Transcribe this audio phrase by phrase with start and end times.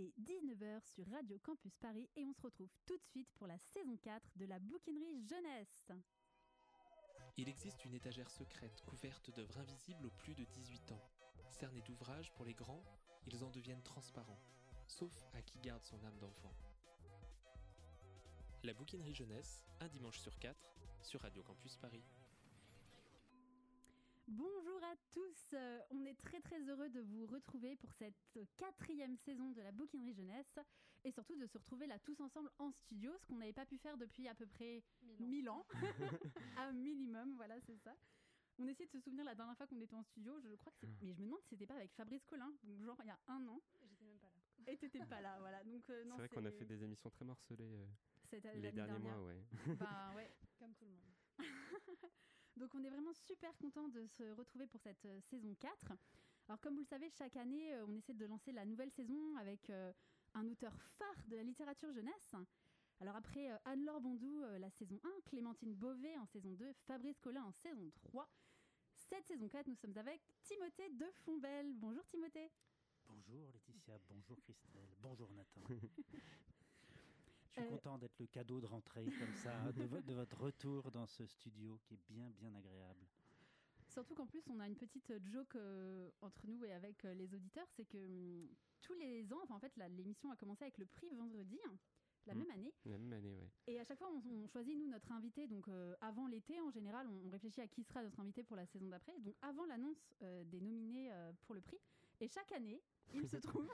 [0.00, 3.46] Il est 19h sur Radio Campus Paris et on se retrouve tout de suite pour
[3.46, 5.92] la saison 4 de la bouquinerie jeunesse.
[7.36, 11.10] Il existe une étagère secrète couverte d'œuvres invisibles aux plus de 18 ans.
[11.50, 12.82] Cernés d'ouvrages pour les grands,
[13.26, 14.40] ils en deviennent transparents,
[14.88, 16.54] sauf à qui garde son âme d'enfant.
[18.62, 20.72] La bouquinerie jeunesse, un dimanche sur quatre,
[21.02, 22.06] sur Radio Campus Paris.
[24.32, 29.16] Bonjour à tous, euh, on est très très heureux de vous retrouver pour cette quatrième
[29.16, 30.56] saison de la bouquinerie jeunesse
[31.02, 33.76] et surtout de se retrouver là tous ensemble en studio, ce qu'on n'avait pas pu
[33.78, 34.84] faire depuis à peu près
[35.18, 35.66] 1000 ans,
[36.58, 37.92] un minimum, voilà c'est ça.
[38.60, 40.78] On essaie de se souvenir la dernière fois qu'on était en studio, je crois que
[40.78, 41.02] c'est...
[41.02, 43.18] Mais je me demande si c'était pas avec Fabrice Collin, donc genre il y a
[43.26, 43.60] un an.
[43.82, 44.72] J'étais même pas là.
[44.72, 45.64] Et t'étais pas là, voilà.
[45.64, 49.20] Donc, euh, c'est vrai qu'on a fait des émissions très morcelées euh, les derniers mois,
[49.22, 49.44] ouais.
[49.80, 50.30] Bah ouais.
[50.56, 51.14] Comme tout le monde.
[52.56, 55.92] donc on est vraiment super content de se retrouver pour cette euh, saison 4.
[56.48, 59.70] Alors comme vous le savez, chaque année, on essaie de lancer la nouvelle saison avec
[60.34, 62.34] un auteur phare de la littérature jeunesse.
[62.98, 67.52] Alors après Anne-Laure Bondou, la saison 1, Clémentine Beauvais en saison 2, Fabrice Collin en
[67.52, 68.28] saison 3.
[68.94, 71.72] Cette saison 4, nous sommes avec Timothée de Fombelle.
[71.74, 72.50] Bonjour Timothée.
[73.06, 75.60] Bonjour Laetitia, bonjour Christelle, bonjour Nathan.
[77.56, 81.26] Je suis content d'être le cadeau de rentrée comme ça, de, votre retour dans ce
[81.26, 83.06] studio qui est bien bien agréable.
[83.88, 85.56] Surtout qu'en plus, on a une petite joke
[86.20, 88.48] entre nous et avec les auditeurs, c'est que hum,
[88.82, 91.58] tous les ans, enfin, en fait, l'émission a commencé avec le prix vendredi
[92.26, 92.72] la même année.
[92.84, 93.48] La même année, oui.
[93.66, 95.46] Et à chaque fois, on, choisit, nous, notre invité.
[95.46, 98.66] Donc, euh, avant l'été, en général, on, réfléchit à qui sera notre invité pour la
[98.66, 99.18] saison d'après.
[99.20, 101.78] Donc, avant l'annonce euh, des nominés euh, pour le prix.
[102.20, 102.80] Et chaque année,
[103.14, 103.68] il se trouve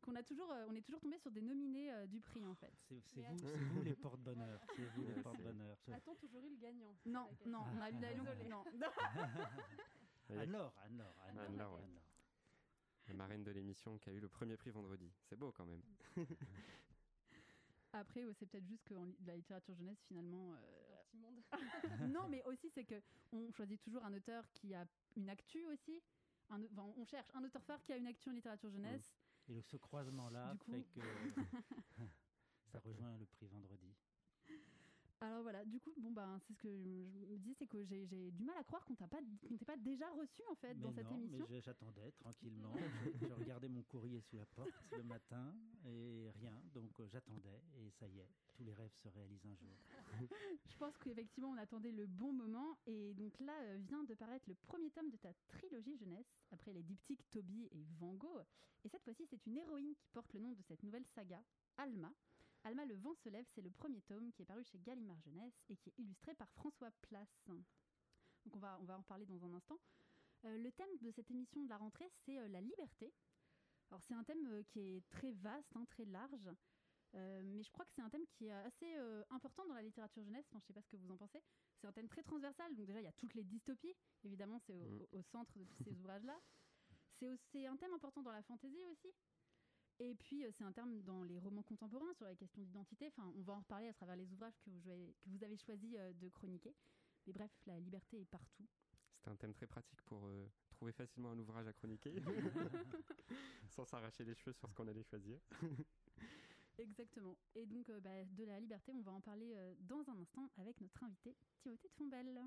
[0.00, 2.72] qu'on a toujours, on est toujours tombé sur des nominés du prix, en fait.
[3.06, 3.36] C'est vous,
[3.74, 4.60] vous, les porte-bonheur.
[4.76, 5.76] C'est vous les porte-bonheur.
[5.92, 6.96] A-t-on toujours eu le gagnant?
[7.06, 8.64] Non, non, on a eu la non.
[10.38, 11.80] Anne-Laure, Anne-Laure, Anne-Laure.
[13.08, 15.12] La marraine de l'émission qui a eu le premier prix vendredi.
[15.28, 15.82] C'est beau quand même.
[17.92, 18.94] Après, c'est peut-être juste que
[19.26, 20.52] la littérature jeunesse, finalement.
[20.52, 20.56] Euh...
[20.92, 22.12] Un petit monde.
[22.12, 23.02] non, mais aussi, c'est que
[23.32, 26.00] on choisit toujours un auteur qui a une actu aussi.
[26.50, 29.12] Un, on cherche un auteur phare qui a une actu en littérature jeunesse.
[29.48, 31.00] Et ce croisement-là fait que
[32.72, 33.94] ça rejoint le prix vendredi.
[35.22, 38.06] Alors voilà, du coup, bon ben, c'est ce que je me dis, c'est que j'ai
[38.06, 41.10] du mal à croire qu'on t'a pas, t'ait pas déjà reçu en fait dans cette
[41.10, 41.46] émission.
[41.50, 42.72] Mais j'attendais tranquillement.
[43.20, 45.54] je, regardais mon courrier sous la porte le matin
[45.84, 49.54] et rien, donc euh, j'attendais et ça y est, tous les rêves se réalisent un
[49.54, 49.76] jour.
[50.66, 54.48] je pense qu'effectivement on attendait le bon moment et donc là euh, vient de paraître
[54.48, 58.46] le premier tome de ta trilogie jeunesse après les diptyques Toby et Van Gogh.
[58.84, 61.42] Et cette fois-ci, c'est une héroïne qui porte le nom de cette nouvelle saga,
[61.76, 62.10] Alma.
[62.64, 65.64] Alma, le vent se lève, c'est le premier tome qui est paru chez Gallimard Jeunesse
[65.68, 67.42] et qui est illustré par François Place.
[67.46, 69.78] Donc on va, on va en parler dans un instant.
[70.44, 73.12] Euh, le thème de cette émission de la rentrée, c'est euh, la liberté.
[73.90, 76.48] Alors c'est un thème euh, qui est très vaste, hein, très large.
[77.14, 78.94] mais je crois que c'est un thème qui est assez
[79.30, 80.46] important dans la littérature jeunesse.
[80.50, 81.42] Enfin, je ne sais pas ce que vous en pensez.
[81.80, 82.74] C'est un thème très transversal.
[82.76, 83.96] Donc déjà, il y a toutes les dystopies.
[84.22, 85.22] Évidemment, c'est au, mm.
[85.24, 86.38] centre de tous ces ouvrages-là.
[87.52, 89.12] C'est un thème important dans la fantaisie aussi.
[90.02, 93.06] Et puis, euh, c'est un terme dans les romans contemporains sur la question d'identité.
[93.08, 95.98] Enfin, on va en reparler à travers les ouvrages que vous, que vous avez choisi
[95.98, 96.74] euh, de chroniquer.
[97.26, 98.66] Mais bref, la liberté est partout.
[99.12, 102.14] C'était un thème très pratique pour euh, trouver facilement un ouvrage à chroniquer,
[103.68, 105.38] sans s'arracher les cheveux sur ce qu'on allait choisir.
[106.78, 107.36] Exactement.
[107.54, 111.04] Et donc, bah, de la liberté, on va en parler dans un instant avec notre
[111.04, 112.40] invité, Timothée de Fombelle.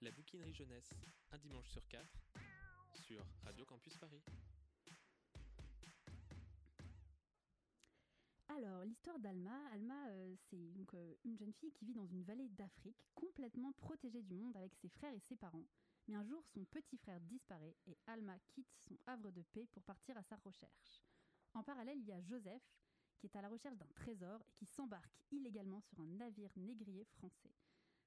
[0.00, 0.94] La bouquinerie jeunesse,
[1.32, 2.18] un dimanche sur quatre,
[2.94, 4.22] sur Radio Campus Paris.
[8.56, 10.56] Alors, l'histoire d'Alma, Alma, euh, c'est
[10.94, 14.74] euh, une jeune fille qui vit dans une vallée d'Afrique, complètement protégée du monde avec
[14.74, 15.68] ses frères et ses parents.
[16.08, 19.84] Mais un jour, son petit frère disparaît et Alma quitte son havre de paix pour
[19.84, 21.04] partir à sa recherche.
[21.54, 22.62] En parallèle, il y a Joseph,
[23.18, 27.04] qui est à la recherche d'un trésor et qui s'embarque illégalement sur un navire négrier
[27.04, 27.54] français.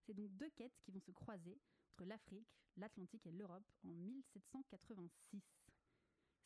[0.01, 1.57] C'est donc deux quêtes qui vont se croiser
[1.93, 5.62] entre l'Afrique, l'Atlantique et l'Europe en 1786.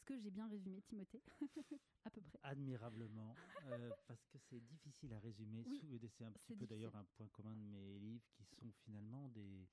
[0.07, 1.21] Que j'ai bien résumé, Timothée
[2.05, 2.39] À peu près.
[2.43, 3.35] Admirablement,
[3.65, 5.65] euh, parce que c'est difficile à résumer.
[6.07, 9.67] c'est un petit peu d'ailleurs un point commun de mes livres qui sont finalement des,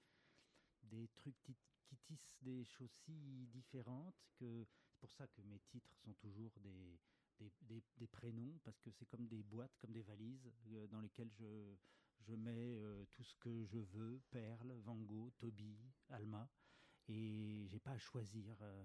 [0.82, 1.55] des trucs qui
[2.03, 6.99] tissent des choses si différentes que c'est pour ça que mes titres sont toujours des,
[7.38, 11.31] des, des, prénoms parce que c'est comme des boîtes, comme des valises euh, dans lesquelles
[11.31, 11.76] je,
[12.23, 15.79] je mets euh, tout ce que je veux, Perle, Van Gogh, Toby,
[16.09, 16.50] Alma
[17.06, 18.56] et j'ai pas à choisir.
[18.62, 18.85] Euh,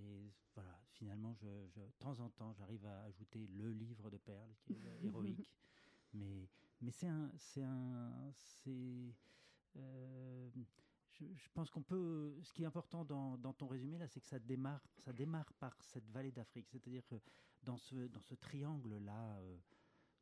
[0.00, 4.18] et voilà, finalement, je, je, de temps en temps, j'arrive à ajouter le livre de
[4.18, 5.46] perles qui est héroïque.
[6.12, 6.48] mais
[6.80, 9.14] mais c'est un, c'est un, c'est,
[9.76, 10.50] euh,
[11.12, 12.38] je, pense qu'on peut.
[12.42, 15.52] Ce qui est important dans, dans ton résumé là, c'est que ça démarre, ça démarre
[15.54, 16.68] par cette vallée d'Afrique.
[16.70, 17.16] C'est-à-dire que
[17.62, 19.38] dans ce, dans ce triangle là.
[19.40, 19.58] Euh,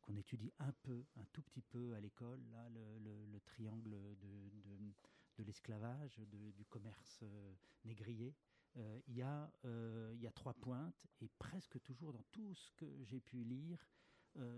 [0.00, 4.14] qu'on étudie un peu, un tout petit peu à l'école, là, le, le, triangle de,
[4.14, 4.94] de,
[5.36, 7.54] de l'esclavage, du commerce euh,
[7.84, 8.34] négrier,
[8.78, 12.70] euh, il y, a, il y a trois pointes, et presque toujours dans tout ce
[12.72, 13.86] que j'ai pu lire,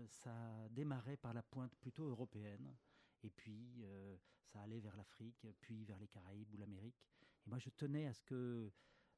[0.07, 2.75] ça démarrait par la pointe plutôt européenne,
[3.23, 3.83] et puis
[4.43, 7.03] ça allait vers l'Afrique, puis vers les Caraïbes ou l'Amérique.
[7.45, 8.71] Et moi, je tenais à ce que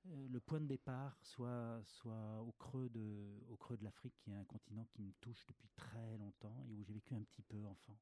[0.06, 4.32] euh, le point de départ soit, soit au creux de, au creux de l'Afrique, qui
[4.32, 7.42] est un continent qui me touche depuis très longtemps et où j'ai vécu un petit
[7.42, 7.98] peu enfant.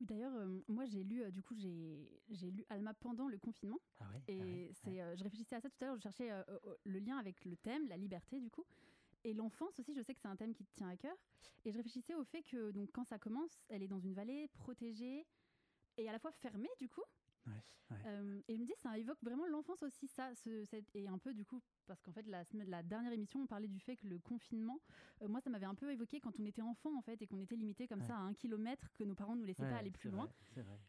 [0.00, 3.78] D'ailleurs, euh, moi j'ai lu, euh, du coup, j'ai lu Alma pendant le confinement.
[4.00, 6.30] Ah ouais, et ah c'est, je réfléchissais à ça tout à l'heure, je cherchais
[6.84, 8.64] le lien avec le thème, la liberté, du coup.
[9.24, 11.16] Et l'enfance aussi, je sais que c'est un thème qui te tient à cœur.
[11.64, 14.48] Et je réfléchissais au fait que donc, quand ça commence, elle est dans une vallée
[14.54, 15.26] protégée
[15.96, 17.02] et à la fois fermée, du coup.
[17.92, 20.34] Euh, et je me dis, ça évoque vraiment l'enfance aussi, ça.
[20.34, 23.68] Ce, et un peu, du coup, parce qu'en fait, la, la dernière émission, on parlait
[23.68, 24.80] du fait que le confinement,
[25.22, 27.40] euh, moi, ça m'avait un peu évoqué quand on était enfant, en fait, et qu'on
[27.40, 30.10] était limité comme ça à un kilomètre, que nos parents nous laissaient pas aller plus
[30.10, 30.28] loin.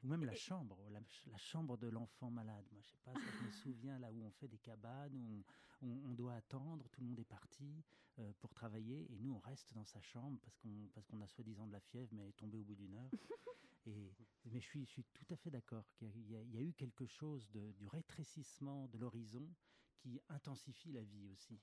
[0.04, 2.65] Ou même la chambre, la, chambre de l'enfant malade.
[2.71, 5.44] Moi, je sais pas, ça, je me souviens là où on fait des cabanes, où
[5.81, 7.83] on, doit attendre, tout le monde est parti
[8.19, 11.28] euh, pour travailler, et nous, on reste dans sa chambre parce qu'on parce qu'on a
[11.28, 13.12] soi-disant de la fièvre, mais est tombé au bout d'une heure.
[13.86, 14.12] Et,
[14.44, 17.06] mais je suis, je suis tout à fait d'accord qu'il y, y, a eu quelque
[17.06, 19.48] chose de, du rétrécissement de l'horizon
[19.96, 21.58] qui intensifie la vie aussi.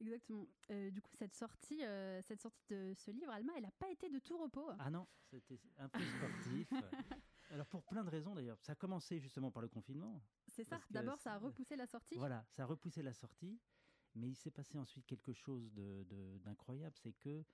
[0.00, 0.46] Exactement.
[0.70, 3.90] Euh, du coup, cette sortie, euh, cette sortie de ce livre, Alma, elle n'a pas
[3.90, 4.70] été de tout repos.
[4.78, 6.72] Ah non, c'était un peu sportif.
[7.50, 8.58] Alors pour plein de raisons d'ailleurs.
[8.60, 10.22] Ça a commencé justement par le confinement.
[10.48, 10.80] C'est ça.
[10.90, 12.16] D'abord, ça a repoussé la sortie.
[12.16, 13.60] Voilà, ça a repoussé la sortie.
[14.14, 15.72] Mais il s'est passé ensuite quelque chose
[16.44, 17.44] d'incroyable, c'est que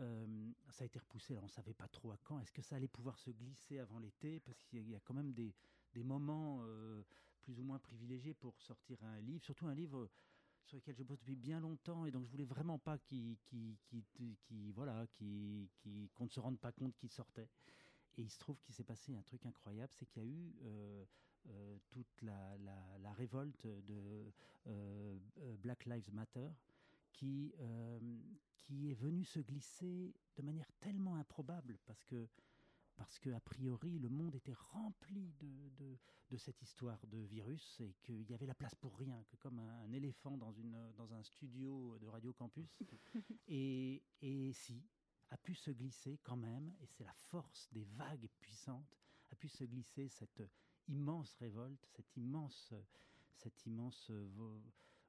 [0.00, 2.38] euh, ça a été repoussé, on ne savait pas trop à quand.
[2.40, 4.40] Est-ce que ça allait pouvoir se glisser avant l'été?
[4.40, 5.54] Parce qu'il y a quand même des,
[6.04, 7.02] moments euh,
[7.40, 10.10] plus ou moins privilégiés pour sortir un livre, surtout un livre
[10.66, 13.36] sur lequel je bosse depuis bien longtemps et donc je voulais vraiment pas qu'on
[16.20, 17.48] ne se rende pas compte qu'il sortait.
[18.18, 20.54] Et il se trouve qu'il s'est passé un truc incroyable c'est qu'il y a eu
[20.64, 21.04] euh,
[21.90, 24.32] toute la, la, la, révolte de
[25.58, 26.48] Black Lives Matter
[27.16, 27.98] qui, euh,
[28.56, 32.28] qui est venu se glisser de manière tellement improbable parce que
[32.96, 35.98] parce que a priori le monde était rempli de, de,
[36.30, 39.58] de cette histoire de virus et qu'il y avait la place pour rien, que comme
[39.58, 42.80] un, éléphant dans, une, dans un studio de Radio Campus.
[43.48, 44.82] et, et si,
[45.28, 48.96] a pu se glisser quand même, et c'est la force des vagues puissantes,
[49.30, 50.42] a pu se glisser cette
[50.88, 52.74] immense révolte, cette immense,
[53.34, 54.10] cette immense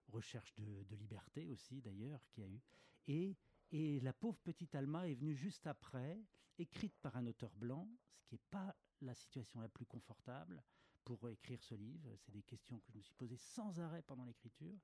[0.10, 2.62] recherche de, liberté aussi d'ailleurs qui a eu.
[3.08, 3.36] Et,
[3.72, 6.22] et la pauvre petite Alma est venue juste après,
[6.58, 10.64] écrite par un auteur blanc, ce qui n'est pas la situation la plus confortable
[11.04, 12.16] pour écrire ce livre.
[12.18, 14.78] C'est des questions que je me suis posées sans arrêt pendant l'écriture.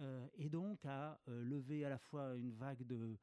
[0.00, 3.18] Euh, et donc a euh, levé à la fois une vague de,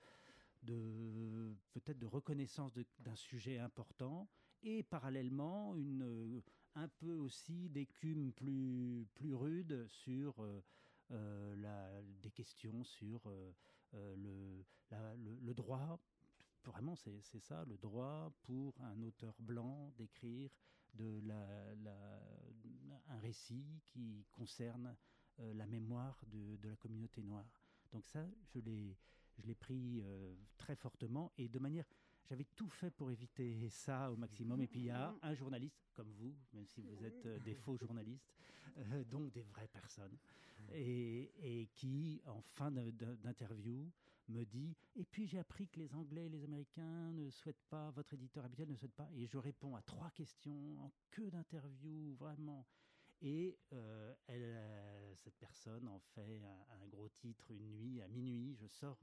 [0.64, 4.28] de peut-être de reconnaissance d'un sujet important
[4.62, 6.42] et parallèlement une, euh,
[6.76, 10.36] un peu aussi d'écume plus, plus rude sur
[11.12, 13.52] euh, la, des questions sur euh,
[13.94, 14.66] euh, le,
[15.44, 16.00] le, droit
[16.64, 20.50] vraiment c'est ça, le droit pour un auteur blanc d'écrire
[20.96, 22.20] de la, la,
[23.10, 24.96] un récit qui concerne
[25.38, 27.62] la mémoire de, de, la communauté noire.
[27.92, 30.02] Donc ça, je l'ai pris
[30.58, 31.86] très fortement et de manière
[32.28, 34.62] j'avais tout fait pour éviter ça au maximum.
[34.62, 37.56] Et puis il y a un journaliste comme vous, même si vous êtes euh, des
[37.56, 38.34] faux journalistes,
[38.78, 40.18] euh, donc des vraies personnes,
[40.74, 43.92] et, et qui, en fin d'interview,
[44.30, 47.92] me dit Et puis j'ai appris que les Anglais et les Américains ne souhaitent pas,
[47.92, 49.10] votre éditeur habituel ne souhaite pas.
[49.16, 52.66] Et je réponds à trois questions en queue d'interview, vraiment.
[53.22, 56.42] Et euh, elle, cette personne en fait
[56.82, 58.56] un, gros titre une nuit à minuit.
[58.56, 59.00] Je sors,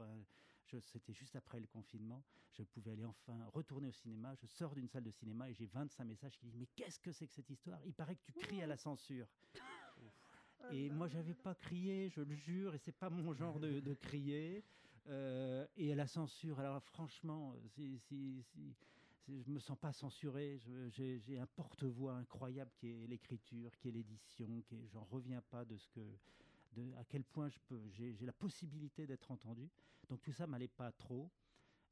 [0.81, 2.23] c'était juste après le confinement.
[2.52, 4.35] Je pouvais aller enfin retourner au cinéma.
[4.35, 7.12] Je sors d'une salle de cinéma et j'ai 25 messages qui disent Mais qu'est-ce que
[7.12, 7.81] c'est que cette histoire?
[7.85, 9.26] Il paraît que tu cries à la censure.
[10.73, 14.64] et moi, j'avais pas crié, je le jure, et c'est pas mon genre de, crier.
[15.09, 18.75] Euh, et à la censure, alors franchement, si, si, si,
[19.28, 20.59] je me sens pas censuré.
[20.90, 25.76] J'ai un porte-voix incroyable qui est l'écriture, qui est l'édition, qui j'en reviens pas de
[25.76, 26.00] ce que
[26.75, 29.69] de à quel point je peux, j'ai, la possibilité d'être entendu.
[30.12, 31.31] Donc tout ça m'allait pas trop.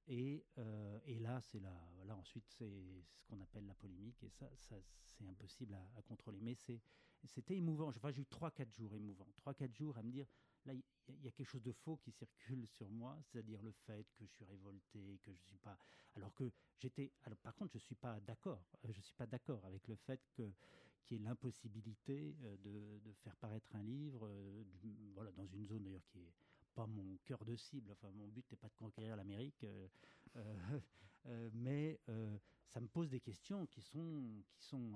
[0.06, 1.72] Et, euh, et là, c'est là,
[2.04, 6.38] là ensuite, c'est ce qu'on appelle la polémique, et ça, ça c'est impossible à, contrôler.
[6.42, 6.54] Mais
[7.24, 7.88] c'était émouvant.
[7.88, 9.32] Enfin, j'ai eu 3-4 jours émouvants.
[9.42, 10.26] 3-4 jours à me dire,
[10.66, 10.82] là, il
[11.24, 14.32] y, a quelque chose de faux qui circule sur moi, c'est-à-dire le fait que je
[14.32, 15.78] suis révolté, que je suis pas.
[16.14, 17.10] Alors que j'étais.
[17.42, 18.62] Par contre, je suis pas d'accord.
[18.84, 20.52] Je suis pas d'accord avec le fait que
[21.06, 24.30] qui est l'impossibilité de, de, faire paraître un livre,
[25.14, 26.32] voilà, dans une zone d'ailleurs qui est
[26.74, 27.90] pas mon cœur de cible.
[27.92, 29.64] Enfin, mon but n'est pas de conquérir l'Amérique,
[31.52, 32.00] mais
[32.66, 34.92] ça me pose des questions qui sont, qui sont,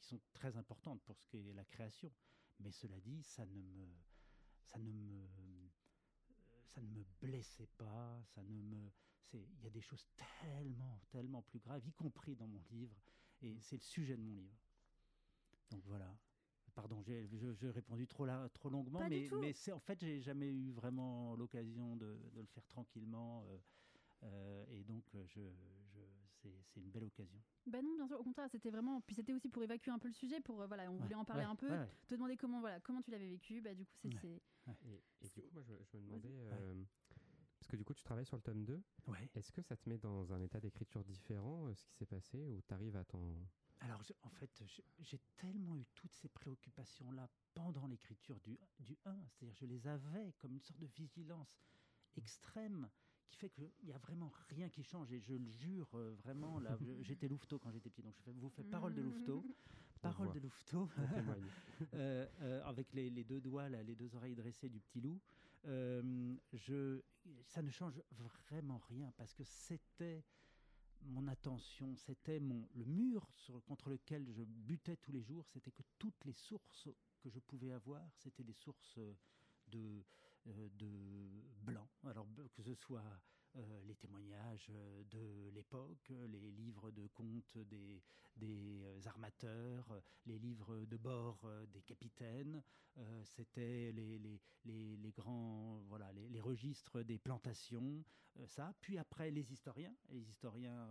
[0.00, 2.10] qui sont très importantes pour ce qui est la création.
[2.60, 3.88] Mais cela dit, ça ne me,
[4.64, 5.28] ça ne me,
[6.66, 8.90] ça ne me blessait pas, ça ne me,
[9.32, 12.96] il y a des choses tellement, tellement plus graves, y compris dans mon livre,
[13.42, 14.58] et c'est le sujet de mon livre.
[15.70, 16.14] Donc voilà.
[16.74, 17.28] Pardon, j'ai
[17.70, 21.96] répondu trop, là, trop longuement, mais, mais c'est en fait, j'ai jamais eu vraiment l'occasion
[21.96, 23.44] de, de, le faire tranquillement.
[23.44, 23.58] Euh,
[24.22, 25.40] euh, et donc, je,
[26.42, 27.40] je, c'est une belle occasion.
[27.66, 29.00] Ben non, bien sûr, au contraire, c'était vraiment.
[29.02, 31.24] Puis c'était aussi pour évacuer un peu le sujet, pour euh, voilà, on voulait en
[31.24, 31.68] parler un peu,
[32.06, 33.60] te demander comment voilà, comment tu l'avais vécu.
[33.60, 34.40] Bah du coup, c'est.
[34.84, 36.38] Et, et, du coup, moi, je, je me demandais.
[37.58, 38.82] Parce que du coup, tu travailles sur le tome 2.
[39.34, 42.62] Est-ce que ça te met dans un état d'écriture différent, ce qui s'est passé, ou
[42.66, 43.36] tu arrives à t'en.
[43.80, 44.62] Alors, en fait,
[45.00, 50.32] j'ai tellement eu toutes ces préoccupations-là pendant l'écriture du, du 1, c'est-à-dire je les avais
[50.38, 51.58] comme une sorte de vigilance
[52.16, 52.88] extrême
[53.30, 55.12] qui fait qu'il n'y a vraiment rien qui change.
[55.12, 58.50] Et je le jure, euh, vraiment, là, j'étais louveteau quand j'étais petit, donc je vous
[58.50, 59.44] fais parole de louveteau.
[60.02, 60.88] Parole de louveteau,
[61.92, 65.20] euh, euh, avec les, les, deux doigts, là, les deux oreilles dressées du petit loup.
[65.62, 67.02] je,
[67.44, 68.00] ça ne change
[68.48, 70.24] vraiment rien parce que c'était
[71.02, 73.26] mon attention, c'était mon le mur
[73.66, 76.88] contre lequel je butais tous les jours, c'était que toutes les sources
[77.20, 78.98] que je pouvais avoir, c'était des sources
[79.68, 80.04] de
[80.46, 80.88] euh, de
[81.62, 81.86] blanc.
[82.04, 83.04] Alors que ce soit
[83.56, 88.02] euh, les témoignages euh, de l'époque, les livres de contes des,
[88.36, 92.62] des armateurs, les livres de bord des capitaines,
[93.24, 98.04] c'était les, les, les, les, grands, voilà, les, registres des plantations,
[98.46, 98.74] ça.
[98.80, 99.94] Puis après, les historiens.
[100.10, 100.88] Les historiens,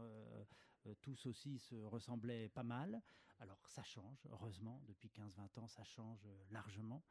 [1.01, 3.01] tous aussi se ressemblaient pas mal.
[3.39, 7.04] Alors ça change, heureusement, depuis 15-20 ans, ça change largement.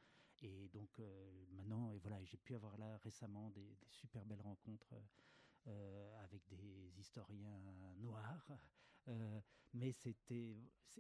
[0.43, 4.95] Et donc euh, maintenant, et voilà, j'ai pu avoir là récemment des, super belles rencontres
[5.69, 7.61] euh, avec des historiens
[7.99, 8.49] noirs.
[9.09, 9.41] Euh,
[9.75, 10.57] mais c'était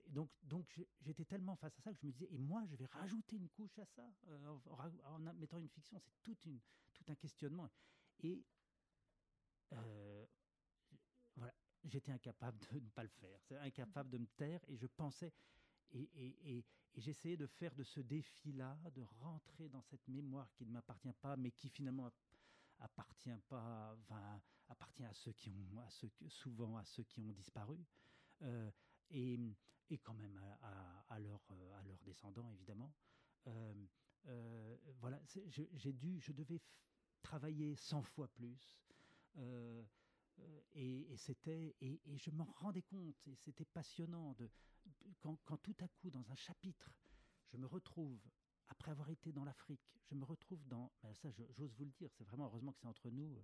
[0.08, 0.66] donc donc
[1.00, 3.48] j'étais tellement face à ça que je me disais et moi je vais rajouter une
[3.48, 4.02] couche à ça
[5.04, 6.60] en, mettant une fiction c'est toute une
[6.92, 7.70] tout un questionnement
[8.20, 8.44] et
[11.36, 15.32] voilà j'étais incapable de ne pas le faire incapable de me taire et je pensais
[15.92, 16.64] et, et, et,
[16.96, 21.36] j'essayais de faire de ce défi-là, de rentrer dans cette mémoire qui ne m'appartient pas,
[21.36, 22.10] mais qui finalement
[22.80, 27.32] appartient pas, enfin, appartient à ceux qui ont, à ceux, souvent à ceux qui ont
[27.32, 27.84] disparu,
[28.42, 28.70] euh,
[29.10, 29.38] et,
[29.90, 32.92] et quand même à, à, à leurs descendants évidemment.
[33.46, 33.74] Euh,
[34.26, 36.60] euh, voilà, j'ai dû, je devais
[37.22, 38.78] travailler 100 fois plus.
[40.74, 44.50] et, c'était et, je m'en rendais compte et c'était passionnant de,
[45.20, 46.90] quand, tout à coup, dans un chapitre,
[47.46, 48.20] je me retrouve,
[48.68, 52.10] après avoir été dans l'Afrique, je me retrouve dans, ben ça j'ose vous le dire,
[52.12, 53.36] c'est vraiment heureusement que c'est entre nous,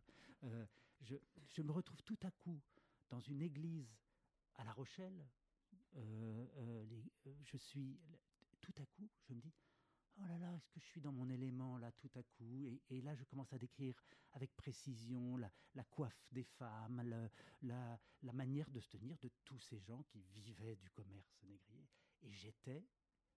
[0.44, 0.66] euh,
[1.00, 1.16] je,
[1.54, 2.60] je, me retrouve tout à coup
[3.10, 3.94] dans une église
[4.56, 5.26] à La Rochelle,
[5.96, 6.86] euh, euh,
[7.42, 7.98] je suis,
[8.60, 9.52] tout à coup, je me dis,
[10.18, 12.66] oh là là, est-ce que je suis dans mon élément là tout à coup?
[12.90, 13.94] Et, là, je commence à décrire
[14.32, 17.30] avec précision la, coiffe des femmes,
[17.62, 17.98] la,
[18.32, 21.88] manière de se tenir de tous ces gens qui vivaient du commerce négrier.
[22.22, 22.84] Et j'étais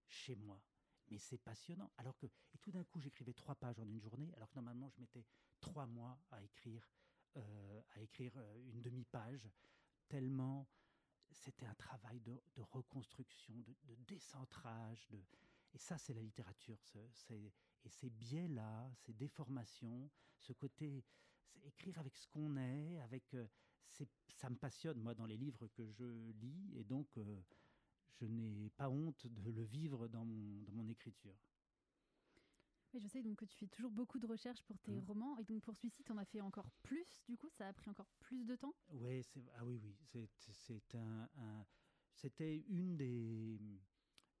[0.06, 0.60] chez moi.
[1.10, 1.90] Mais c'est passionnant.
[1.96, 4.88] Alors que, et tout d'un coup, j'écrivais trois pages en une journée, alors que normalement,
[4.90, 5.24] je mettais
[5.60, 6.88] trois mois à écrire,
[7.36, 9.48] euh, à écrire euh, une demi-page,
[10.08, 10.68] tellement
[11.30, 12.40] c'était un travail de,
[12.72, 15.08] reconstruction, de, décentrage,
[15.74, 16.78] et ça, c'est la littérature.
[17.84, 21.04] et ces biais-là, ces déformations, ce côté,
[21.64, 23.46] écrire avec ce qu'on est, avec, euh,
[23.86, 26.72] ça me passionne, moi, dans les livres que je lis.
[26.76, 27.18] Et donc,
[28.14, 31.36] je n'ai pas honte de le vivre dans mon, dans mon écriture.
[32.94, 35.04] Oui, je sais donc que tu fais toujours beaucoup de recherches pour tes mmh.
[35.04, 35.36] romans.
[35.38, 37.50] Et donc, pour celui-ci, tu en as fait encore plus, du coup?
[37.50, 38.74] Ça a pris encore plus de temps?
[38.88, 39.22] Ouais,
[39.56, 40.26] Ah oui, oui.
[40.38, 41.66] C'est un, un
[42.14, 43.60] c'était une des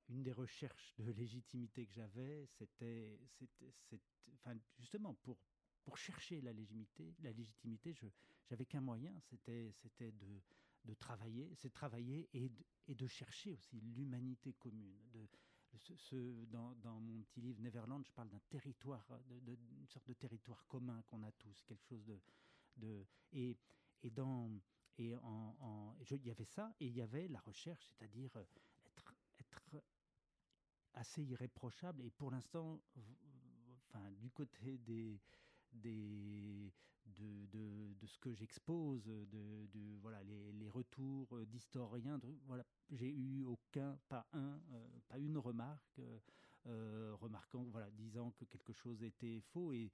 [0.08, 3.20] une des recherches de légitimité que j'avais, c'était,
[4.34, 5.38] enfin, justement pour
[5.84, 8.06] pour chercher la légitimité, la légitimité, je
[8.46, 10.42] j'avais qu'un moyen, c'était c'était de
[10.84, 14.96] de travailler, c'est travailler et de, et de chercher aussi l'humanité commune.
[15.12, 15.26] De,
[15.96, 20.14] ce, dans, dans, mon petit livre Neverland, je parle d'un territoire, de, une sorte de
[20.14, 22.20] territoire commun qu'on a tous, quelque chose de,
[22.76, 23.56] de et,
[24.02, 24.50] et dans
[24.96, 29.82] et en, il y avait ça et il y avait la recherche, c'est-à-dire être être
[30.94, 32.04] assez irréprochable.
[32.04, 32.80] Et pour l'instant,
[33.88, 35.20] enfin, du côté des,
[35.72, 36.72] des,
[37.16, 42.20] de, de, de, ce que j'expose, de, de, voilà, les, les retours d'historiens.
[42.46, 44.60] Voilà, j'ai eu aucun, pas un,
[45.08, 46.00] pas une remarque
[46.64, 49.90] remarquant, voilà, disant que quelque chose était faux et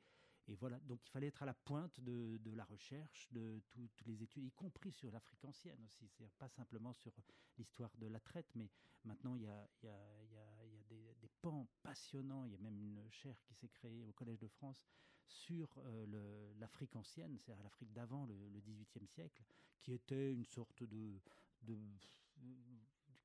[0.47, 4.03] et voilà, donc il fallait être à la pointe de, de la recherche, de toutes
[4.05, 6.07] les études, y compris sur l'Afrique ancienne aussi.
[6.11, 7.13] C'est pas simplement sur
[7.57, 8.69] l'histoire de la traite, mais
[9.05, 12.45] maintenant il y a, y a, y a des, des, pans passionnants.
[12.45, 14.85] Il y a même une chaire qui s'est créée au Collège de France
[15.27, 19.43] sur euh, l'Afrique ancienne, c'est-à-dire l'Afrique d'avant le, XVIIIe siècle,
[19.81, 21.21] qui était une sorte de,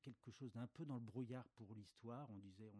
[0.02, 2.30] quelque chose d'un peu dans le brouillard pour l'histoire.
[2.30, 2.70] On disait,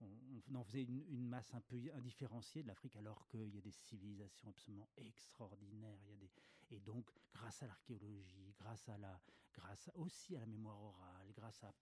[0.00, 3.70] on, en faisait une, masse un peu indifférenciée de l'Afrique, alors qu'il y a des
[3.70, 5.98] civilisations absolument extraordinaires.
[6.04, 6.30] Il y a des,
[6.70, 9.20] et donc, grâce à l'archéologie, grâce à la,
[9.52, 11.74] grâce aussi à la mémoire orale, grâce à,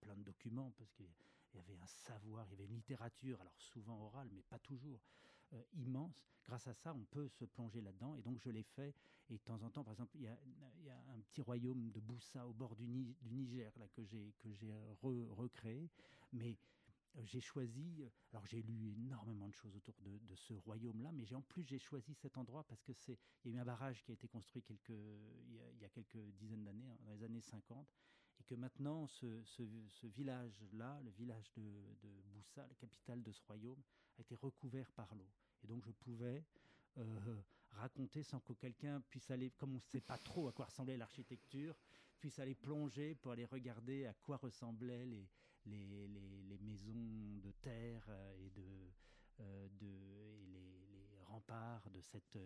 [0.00, 1.08] plein de documents, parce qu'il
[1.54, 5.00] y avait un savoir, il y avait une littérature, alors souvent orale, mais pas toujours.
[5.54, 6.26] Euh, immense.
[6.44, 8.16] Grâce à ça, on peut se plonger là-dedans.
[8.16, 8.94] Et donc, je l'ai fait.
[9.30, 10.38] Et de temps en temps, par exemple, il y a,
[11.08, 14.34] un petit royaume de Boussa au bord du, Niger là, que j'ai
[15.00, 15.90] recréé.
[16.32, 16.58] Mais
[17.22, 21.42] j'ai choisi, euh, alors j'ai lu énormément de choses autour de, ce royaume-là, mais en
[21.42, 24.10] plus j'ai choisi cet endroit parce que c'est, il y a eu un barrage qui
[24.10, 27.86] a été construit il y a, quelques dizaines d'années, hein, dans les années 50,
[28.40, 31.62] et que maintenant ce, ce, village-là, le village de,
[32.02, 33.80] de, Boussa, la capitale de ce royaume,
[34.18, 35.28] a été recouvert par l'eau.
[35.62, 36.44] Et donc je pouvais
[36.98, 37.40] euh,
[37.72, 40.96] raconter sans que quelqu'un puisse aller, comme on ne sait pas trop à quoi ressemblait
[40.96, 41.76] l'architecture,
[42.18, 45.28] puisse aller plonger pour aller regarder à quoi ressemblaient les,
[45.66, 48.90] les, les, maisons de terre euh, et, de,
[49.40, 52.38] euh, de, et les, les, remparts de cette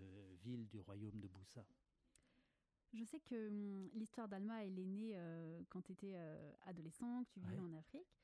[0.43, 1.65] ville du royaume de Boussa.
[2.95, 5.21] Je sais que hum, l'histoire d'Alma, elle est née
[5.69, 6.17] quand tu étais
[6.63, 8.19] adolescent, que tu vivais en Afrique.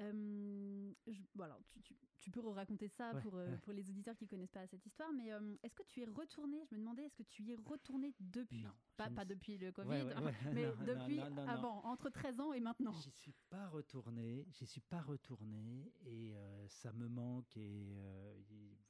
[0.00, 0.92] Euh,
[1.36, 4.66] voilà, tu, tu, tu, peux raconter ça pour, euh, pour les auditeurs qui connaissent pas
[4.66, 5.30] cette histoire, mais
[5.62, 8.66] est-ce que tu es retourné Je me demandais, est-ce que tu y es retourné depuis?
[8.96, 10.04] Pas, pas depuis le Covid,
[10.52, 12.92] mais depuis avant, entre 13 ans et maintenant.
[12.92, 17.94] J'y suis pas retourné, j'y suis pas retourné et euh, ça me manque et,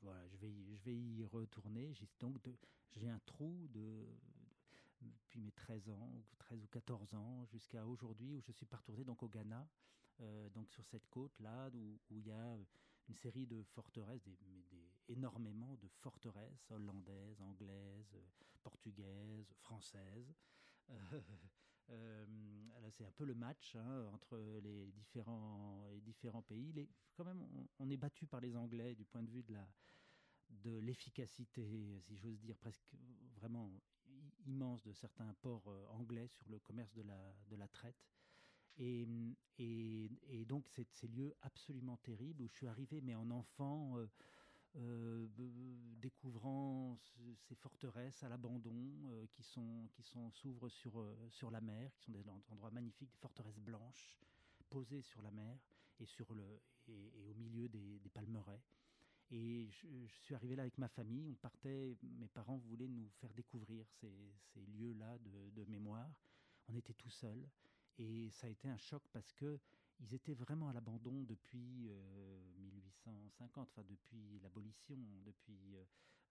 [0.00, 1.92] voilà, je vais, y, je vais y retourner.
[2.18, 2.38] Donc
[2.92, 4.06] j'ai un trou de
[5.02, 9.04] depuis mes 13 ans, 13 ou 14 ans, jusqu'à aujourd'hui où je suis pas retourné
[9.04, 9.68] donc au Ghana.
[10.20, 12.57] Euh, donc sur cette côte-là, où, il y a
[13.09, 14.29] une série de forteresses,
[15.09, 18.16] énormément de forteresses hollandaises, anglaises,
[18.62, 20.35] portugaises, françaises.
[21.90, 22.24] Euh,
[22.79, 26.72] euh, c'est un peu le match hein, entre les différents, pays.
[26.72, 27.46] Les, quand même,
[27.79, 29.44] on, est battu par les Anglais du point de vue
[30.48, 32.90] de l'efficacité, si j'ose dire, presque
[33.35, 33.70] vraiment
[34.46, 37.03] immense de certains ports anglais sur le commerce de
[37.55, 38.03] la traite.
[38.78, 39.06] Et,
[39.58, 44.06] et, donc, ces lieux absolument terribles où je suis arrivé, mais en enfant, euh,
[44.76, 45.28] euh,
[46.00, 46.98] découvrant
[47.37, 48.72] ces forteresses à l'abandon
[49.06, 53.18] euh, qui sont qui s'ouvrent sur sur la mer, qui sont des endroits magnifiques, des
[53.18, 54.18] forteresses blanches
[54.70, 55.56] posées sur la mer
[56.00, 58.62] et sur le et, au milieu des, des palmeraies.
[59.30, 61.30] Et je, je, suis arrivé là avec ma famille.
[61.30, 66.10] On partait, mes parents voulaient nous faire découvrir ces, ces lieux-là de, de mémoire.
[66.68, 67.48] On était tout seuls.
[67.98, 69.59] Et ça a été un choc parce que
[70.00, 71.88] ils étaient vraiment à l'abandon depuis
[72.59, 75.85] 1850, euh, enfin depuis l'abolition, depuis euh,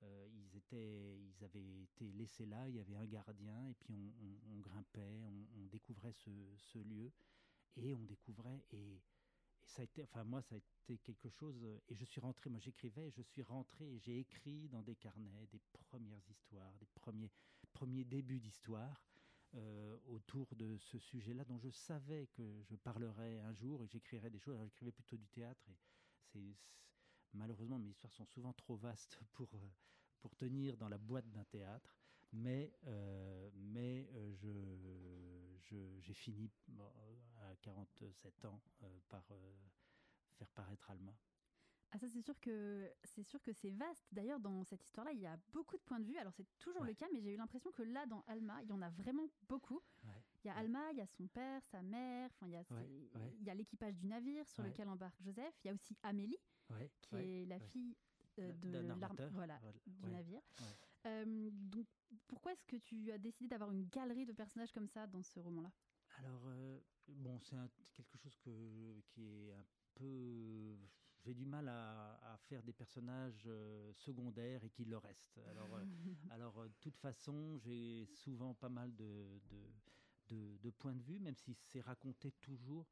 [0.03, 4.13] euh, ils étaient, ils avaient été laissés là, il y avait un gardien et puis
[4.51, 5.23] on, grimpait,
[5.55, 7.11] on, découvrait ce, lieu
[7.77, 9.01] et on découvrait et,
[9.65, 12.59] ça a été, enfin moi ça a été quelque chose et je suis rentré, moi
[12.59, 17.31] j'écrivais, je suis rentré et j'ai écrit dans des carnets des premières histoires, des premiers
[17.71, 19.01] premiers débuts d'histoire
[19.55, 24.29] euh, autour de ce sujet-là dont je savais que je parlerais un jour et j'écrirais
[24.29, 24.57] des choses.
[24.63, 25.69] j'écrivais plutôt du théâtre
[26.35, 26.55] et
[27.33, 29.69] malheureusement mes histoires sont souvent trop vastes pour euh,
[30.21, 31.95] pour tenir dans la boîte d'un théâtre.
[32.31, 36.49] Mais euh, mais je j'ai fini
[37.41, 38.59] à 47 ans
[39.09, 39.23] par
[40.37, 41.13] faire paraître Alma.
[41.95, 44.03] Ah ça c'est sûr que c'est sûr que c'est vaste.
[44.11, 46.17] D'ailleurs dans cette histoire-là, il y a beaucoup de points de vue.
[46.17, 48.73] Alors c'est toujours le cas, mais j'ai eu l'impression que là dans Alma, il y
[48.73, 49.79] en a vraiment beaucoup.
[50.43, 52.31] Il y a Alma, il y a son père, sa mère.
[52.33, 52.63] Enfin il y a
[53.39, 55.53] il y a l'équipage du navire sur lequel embarque Joseph.
[55.63, 56.39] Il y a aussi Amélie,
[57.01, 57.95] qui est la fille
[58.39, 60.41] euh, de l'arme voilà, du navire.
[61.05, 61.85] Euh, donc
[62.27, 65.39] pourquoi est-ce que tu as décidé d'avoir une galerie de personnages comme ça dans ce
[65.39, 65.71] roman-là?
[66.17, 67.55] Alors euh, bon, c'est
[67.93, 70.77] quelque chose que, qui est un peu
[71.23, 75.39] j'ai du mal à, faire des personnages euh, secondaires et qui le restent.
[75.49, 75.83] Alors, euh,
[76.31, 79.39] alors euh, de toute façon, j'ai souvent pas mal de,
[80.29, 82.87] de, de, points de vue, même si c'est raconté toujours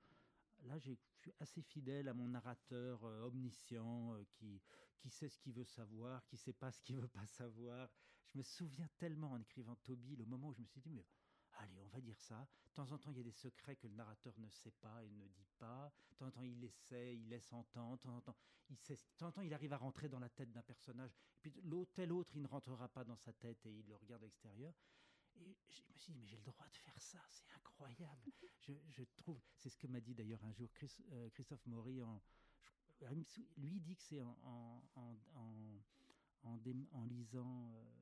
[0.63, 4.61] là, je suis assez fidèle à mon narrateur omniscient qui,
[4.99, 7.89] qui sait ce qu'il veut savoir, qui sait pas ce qu'il veut pas savoir.
[8.27, 11.05] Je me souviens tellement en écrivant Toby, le moment où je me suis dit, mais
[11.61, 12.47] allez, on va dire ça.
[12.69, 15.03] De temps en temps, il y a des secrets que le narrateur ne sait pas
[15.03, 15.91] et ne dit pas.
[16.11, 17.97] De temps en temps, il essaie, il laisse entendre.
[17.97, 18.35] De temps en temps,
[18.69, 21.11] il sait, de temps en temps, il arrive à rentrer dans la tête d'un personnage.
[21.43, 21.61] Et puis,
[21.93, 24.73] tel autre, il ne rentrera pas dans sa tête et il le regarde à l'extérieur.
[25.35, 28.31] Et je me suis dit, mais j'ai le droit de faire ça, c'est incroyable.
[28.59, 32.01] je, je, trouve, c'est ce que m'a dit d'ailleurs un jour Chris, euh, Christophe Maury.
[32.01, 32.21] En,
[33.57, 35.17] lui dit que c'est en, en, en,
[36.43, 36.59] en,
[36.91, 37.71] en lisant.
[37.73, 38.00] Euh,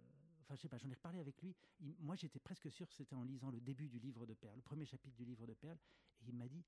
[0.50, 1.56] enfin je sais pas, j'en ai reparlé avec lui.
[2.00, 4.64] moi j'étais presque sûr que c'était en lisant le début du livre de Perles, le
[4.64, 5.78] premier chapitre du livre de Perles,
[6.22, 6.66] et il m'a dit,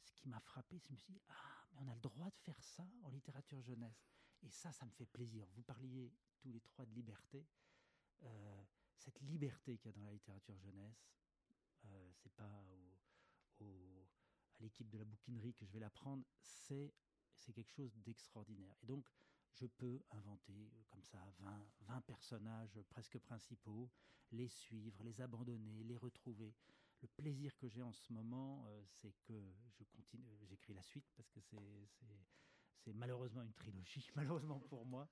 [0.00, 2.00] ce qui m'a frappé, c'est que je me suis dit, ah mais on a le
[2.00, 4.08] droit de faire ça en littérature jeunesse,
[4.42, 5.46] et ça ça me fait plaisir.
[5.54, 7.46] Vous parliez tous les trois de liberté,
[8.24, 8.64] euh,
[8.96, 11.14] cette liberté qu'il y a dans la littérature jeunesse,
[11.84, 13.64] euh, c'est pas à
[14.58, 16.92] l'équipe de la bouquinerie que je vais l'apprendre, c'est
[17.36, 18.74] c'est quelque chose d'extraordinaire.
[18.82, 19.08] Et donc,
[19.54, 23.90] je peux inventer euh, comme ça 20, 20 personnages presque principaux,
[24.32, 26.54] les suivre, les abandonner, les retrouver.
[27.02, 29.34] Le plaisir que j'ai en ce moment, euh, c'est que
[29.78, 35.08] je continue, j'écris la suite parce que c'est malheureusement une trilogie, malheureusement pour moi,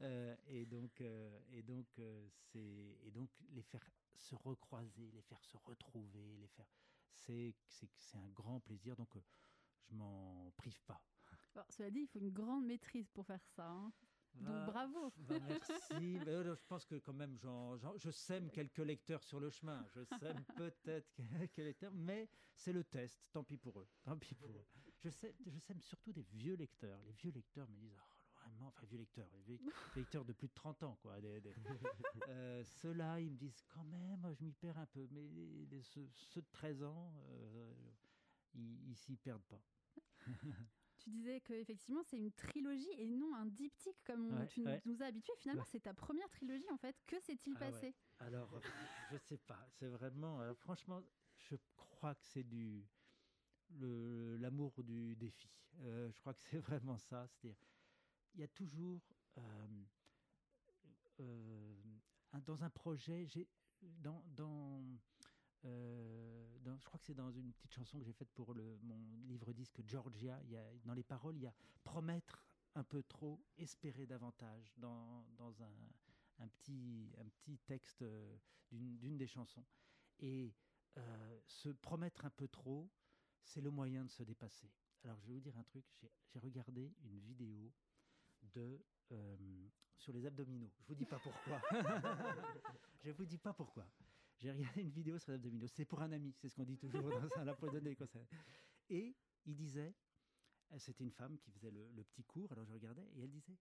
[0.00, 6.36] euh, et donc et donc et donc les faire se recroiser, les faire se retrouver,
[6.38, 6.68] les faire,
[7.14, 8.96] c'est c'est un grand plaisir.
[8.96, 9.16] Donc
[9.88, 11.00] je m'en prive pas.
[11.54, 13.68] Bon, cela dit, il faut une grande maîtrise pour faire ça.
[13.68, 13.92] Hein.
[14.34, 15.12] Donc bah, bravo.
[15.28, 16.18] Bah, merci.
[16.18, 17.38] Bah, je pense que quand même,
[17.96, 19.84] je sème quelques lecteurs sur le chemin.
[19.94, 23.20] Je sème peut-être quelques lecteurs, mais c'est le test.
[23.32, 23.88] Tant pis pour eux.
[24.04, 24.66] Tant pis pour eux.
[25.00, 27.00] Je, sème, je sème surtout des vieux lecteurs.
[27.02, 29.58] Les vieux lecteurs me disent, oh, vraiment, enfin vieux lecteurs, les vieux
[29.96, 31.16] lecteurs de plus de 30 ans, quoi.
[32.28, 35.06] Euh, ceux-là, ils me disent quand même, je m'y perds un peu.
[35.10, 37.72] Mais ceux, de 13 ans, euh,
[38.54, 39.62] ils s'y perdent pas.
[41.02, 45.34] Tu disais qu'effectivement c'est une trilogie et non un diptyque comme tu nous as habitués.
[45.38, 46.96] Finalement, c'est ta première trilogie en fait.
[47.06, 47.94] Que s'est-il ah passé?
[48.20, 48.48] Alors,
[49.10, 49.66] je sais pas.
[49.70, 51.02] C'est vraiment, euh, franchement,
[51.36, 52.86] je crois que c'est du
[53.70, 55.50] l'amour du défi.
[55.80, 57.26] Euh, je crois que c'est vraiment ça.
[57.28, 57.58] C'est-à-dire,
[58.34, 59.02] il y a toujours
[61.20, 61.74] euh,
[62.46, 63.48] dans un projet, j'ai
[63.80, 64.84] dans, dans
[65.64, 66.46] euh,
[66.78, 69.52] je crois que c'est dans une petite chanson que j'ai faite pour le, mon livre
[69.52, 70.40] disque Georgia.
[70.44, 72.44] Il y a, dans les paroles, il y a promettre
[72.74, 75.88] un peu trop, espérer davantage dans, dans un,
[76.38, 78.36] un, petit, un petit texte euh,
[78.70, 79.64] d'une des chansons.
[80.20, 80.54] Et
[80.96, 82.90] euh, se promettre un peu trop,
[83.42, 84.70] c'est le moyen de se dépasser.
[85.04, 85.84] Alors je vais vous dire un truc,
[86.28, 87.72] j'ai regardé une vidéo
[88.54, 88.80] de
[90.02, 90.70] sur les abdominaux.
[90.80, 91.60] Je vous dis pas pourquoi.
[93.04, 93.86] je vous dis pas pourquoi.
[94.42, 95.68] J'ai regardé une vidéo sur les abdominaux.
[95.68, 97.96] C'est pour un ami, c'est ce qu'on dit toujours dans un lapin donné.
[98.88, 99.94] Et il disait,
[100.72, 103.56] euh, c'était une femme qui faisait le, petit cours, alors je regardais, et elle disait,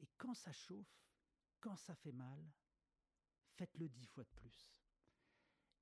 [0.00, 1.06] et quand ça chauffe,
[1.60, 2.44] quand ça fait mal,
[3.54, 4.74] faites-le dix fois de plus.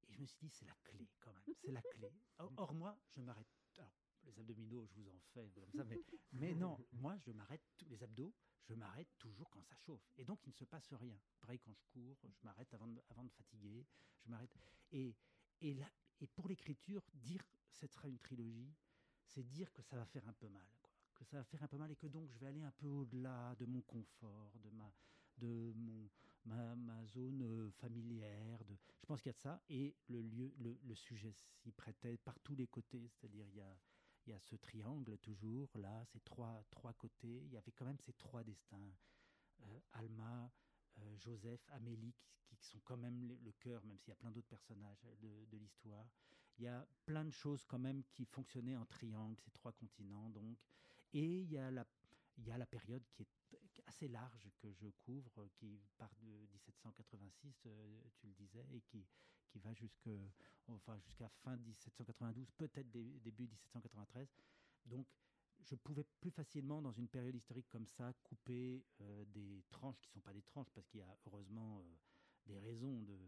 [0.09, 2.12] Et je me suis dit, c'est la clé quand même, c'est la clé.
[2.59, 3.65] Or, moi, je m'arrête.
[4.27, 8.03] Les abdominaux, je vous en fais comme ça, mais, mais non, moi, je m'arrête, les
[8.03, 8.35] abdos,
[8.69, 10.11] je m'arrête toujours quand ça chauffe.
[10.17, 11.17] Et donc, il ne se passe rien.
[11.41, 13.87] Pareil, quand je cours, je m'arrête avant de, fatiguer,
[14.25, 14.51] je m'arrête.
[14.91, 15.15] Et,
[15.61, 15.79] et,
[16.35, 18.75] pour l'écriture, dire ce sera une trilogie,
[19.25, 20.67] c'est dire que ça va faire un peu mal.
[21.15, 22.89] Que ça va faire un peu mal et que donc je vais aller un peu
[22.89, 24.93] au-delà de mon confort, de ma
[27.07, 28.65] zone euh, familière.
[28.65, 29.62] De, je pense qu'il y a de ça.
[29.69, 33.09] Et le, lieu, le, le sujet s'y prêtait par tous les côtés.
[33.09, 33.79] C'est-à-dire, il y a
[34.27, 37.43] il y a ce triangle toujours, là, ces trois, trois côtés.
[37.45, 38.93] Il y avait quand même ces trois destins.
[39.62, 40.51] Euh, Alma,
[40.99, 44.49] euh, Joseph, Amélie, qui, sont quand même le, cœur, même s'il y a plein d'autres
[44.49, 46.09] personnages de, l'histoire.
[46.59, 50.31] Il y a plein de choses quand même qui fonctionnaient en triangle, ces trois continents,
[50.31, 50.59] donc.
[51.12, 51.87] Et il y a la,
[52.39, 56.47] il y a la période qui est assez large que je couvre, qui part de
[56.53, 59.07] 1786, euh, tu le disais, et qui,
[59.57, 60.11] qui va jusque,
[60.69, 64.29] enfin, jusqu'à fin 1792, peut-être début 1793.
[64.85, 65.07] Donc,
[65.62, 70.09] je pouvais plus facilement, dans une période historique comme ça, couper euh, des tranches qui
[70.09, 71.97] ne sont pas des tranches, parce qu'il y a heureusement euh,
[72.47, 73.19] des raisons de,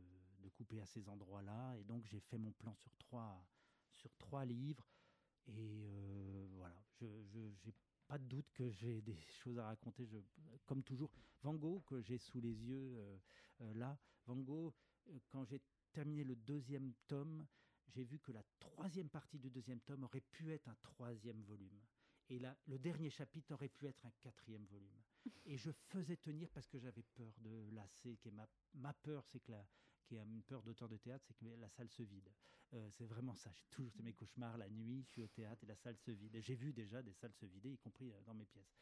[0.40, 1.76] de, couper à ces endroits-là.
[1.78, 3.42] Et donc, j'ai fait mon plan sur trois,
[3.94, 4.86] sur trois livres.
[5.46, 7.74] Et voilà, je n'ai
[8.06, 10.06] pas de doute que j'ai des choses à raconter.
[10.66, 11.10] Comme toujours,
[11.42, 13.18] Van Gogh, que j'ai sous les yeux
[13.74, 14.74] là, Van Gogh,
[15.30, 15.60] quand j'ai
[15.98, 17.44] terminé le deuxième tome,
[17.88, 21.80] j'ai vu que la troisième partie du deuxième tome aurait pu être un troisième volume.
[22.28, 25.02] Et là, le dernier chapitre aurait pu être un quatrième volume.
[25.44, 28.16] Et je faisais tenir parce que j'avais peur de lasser.
[28.30, 29.52] ma, ma peur, c'est que
[30.04, 32.30] qui est une peur d'auteur de théâtre, c'est que la salle se vide.
[32.74, 33.50] Euh, c'est vraiment ça.
[33.50, 36.38] J'ai toujours mes cauchemars la nuit, je suis au théâtre et la salle se vide.
[36.40, 38.78] J'ai vu déjà des salles se vider, y compris dans mes pièces.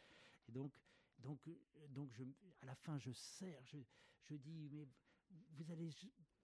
[0.49, 0.75] Et donc,
[1.19, 1.49] donc,
[1.89, 2.25] donc je,
[2.61, 3.79] à la fin, je serre, je,
[4.25, 4.87] je dis, mais
[5.31, 5.91] vous allez,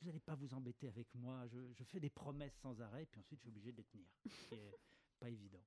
[0.03, 1.47] vous allez pas vous embêter avec moi.
[1.47, 4.07] Je, je, fais des promesses sans arrêt, puis ensuite je suis obligé de les tenir.
[4.49, 4.79] C'est
[5.21, 5.62] pas évident.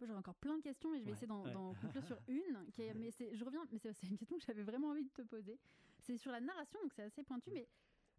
[0.00, 2.66] J'aurais encore plein de questions, mais je vais essayer d'en conclure sur une.
[2.72, 5.22] Qui est, mais je reviens, mais c'est une question que j'avais vraiment envie de te
[5.22, 5.58] poser.
[6.00, 7.68] C'est sur la narration, donc c'est assez pointu, mais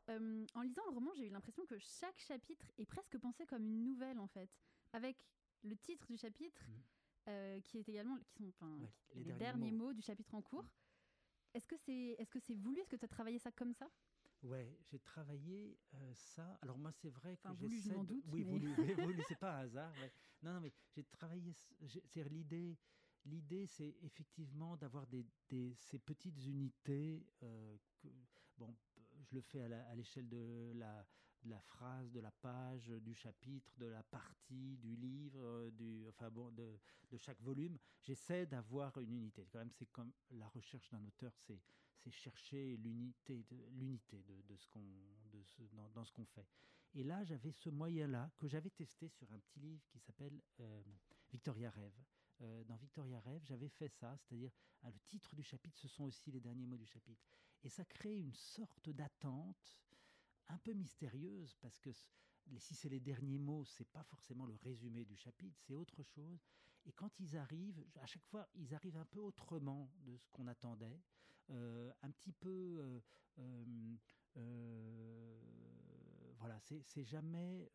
[0.09, 3.65] euh, en lisant le roman, j'ai eu l'impression que chaque chapitre est presque pensé comme
[3.65, 4.49] une nouvelle, en fait,
[4.93, 5.17] avec
[5.63, 7.29] le titre du chapitre, mm.
[7.29, 8.79] euh, qui est également, qui sont, enfin,
[9.15, 9.93] les, derniers, mots.
[9.93, 10.65] du chapitre en cours.
[11.53, 12.79] Est-ce que c'est, est-ce que c'est voulu?
[12.81, 13.89] Est-ce que tu as travaillé ça comme ça?
[14.45, 16.59] Ouais, j'ai travaillé euh, ça.
[16.61, 18.23] Alors moi, c'est vrai que enfin, voulu, je m'en doute.
[18.27, 18.51] Oui, mais...
[18.51, 19.91] voulu, voulu c'est pas un hasard.
[20.43, 21.51] Non, non, mais j'ai travaillé.
[22.05, 22.77] C'est l'idée.
[23.25, 27.25] L'idée, c'est effectivement d'avoir des, des, ces petites unités.
[27.41, 28.07] Euh, que,
[28.55, 28.75] bon,
[29.23, 31.07] je le fais à l'échelle de la,
[31.41, 36.07] de la phrase, de la page, du chapitre, de la partie, du livre, euh, du,
[36.07, 36.79] enfin bon, de,
[37.09, 37.79] de chaque volume.
[38.03, 39.47] J'essaie d'avoir une unité.
[39.51, 41.59] Quand même, c'est comme la recherche d'un auteur, c'est
[42.05, 44.85] c'est chercher l'unité l'unité de, ce qu'on,
[45.31, 45.63] de ce,
[45.93, 46.47] dans, ce qu'on fait.
[46.93, 50.83] Et là, j'avais ce moyen-là que j'avais testé sur un petit livre qui s'appelle euh,
[51.31, 51.97] Victoria Rêve.
[52.41, 54.51] Euh, dans Victoria Rêve, j'avais fait ça, c'est-à-dire
[54.83, 57.25] ah, le titre du chapitre, ce sont aussi les derniers mots du chapitre.
[57.63, 59.79] Et ça crée une sorte d'attente
[60.47, 61.89] un peu mystérieuse parce que
[62.59, 66.45] si c'est les derniers mots, c'est pas forcément le résumé du chapitre, c'est autre chose.
[66.85, 70.45] Et quand ils arrivent, à chaque fois, ils arrivent un peu autrement de ce qu'on
[70.45, 71.01] attendait,
[71.49, 73.01] un petit peu.
[73.39, 73.65] Euh,
[74.37, 75.39] euh,
[76.39, 77.71] voilà, c'est jamais,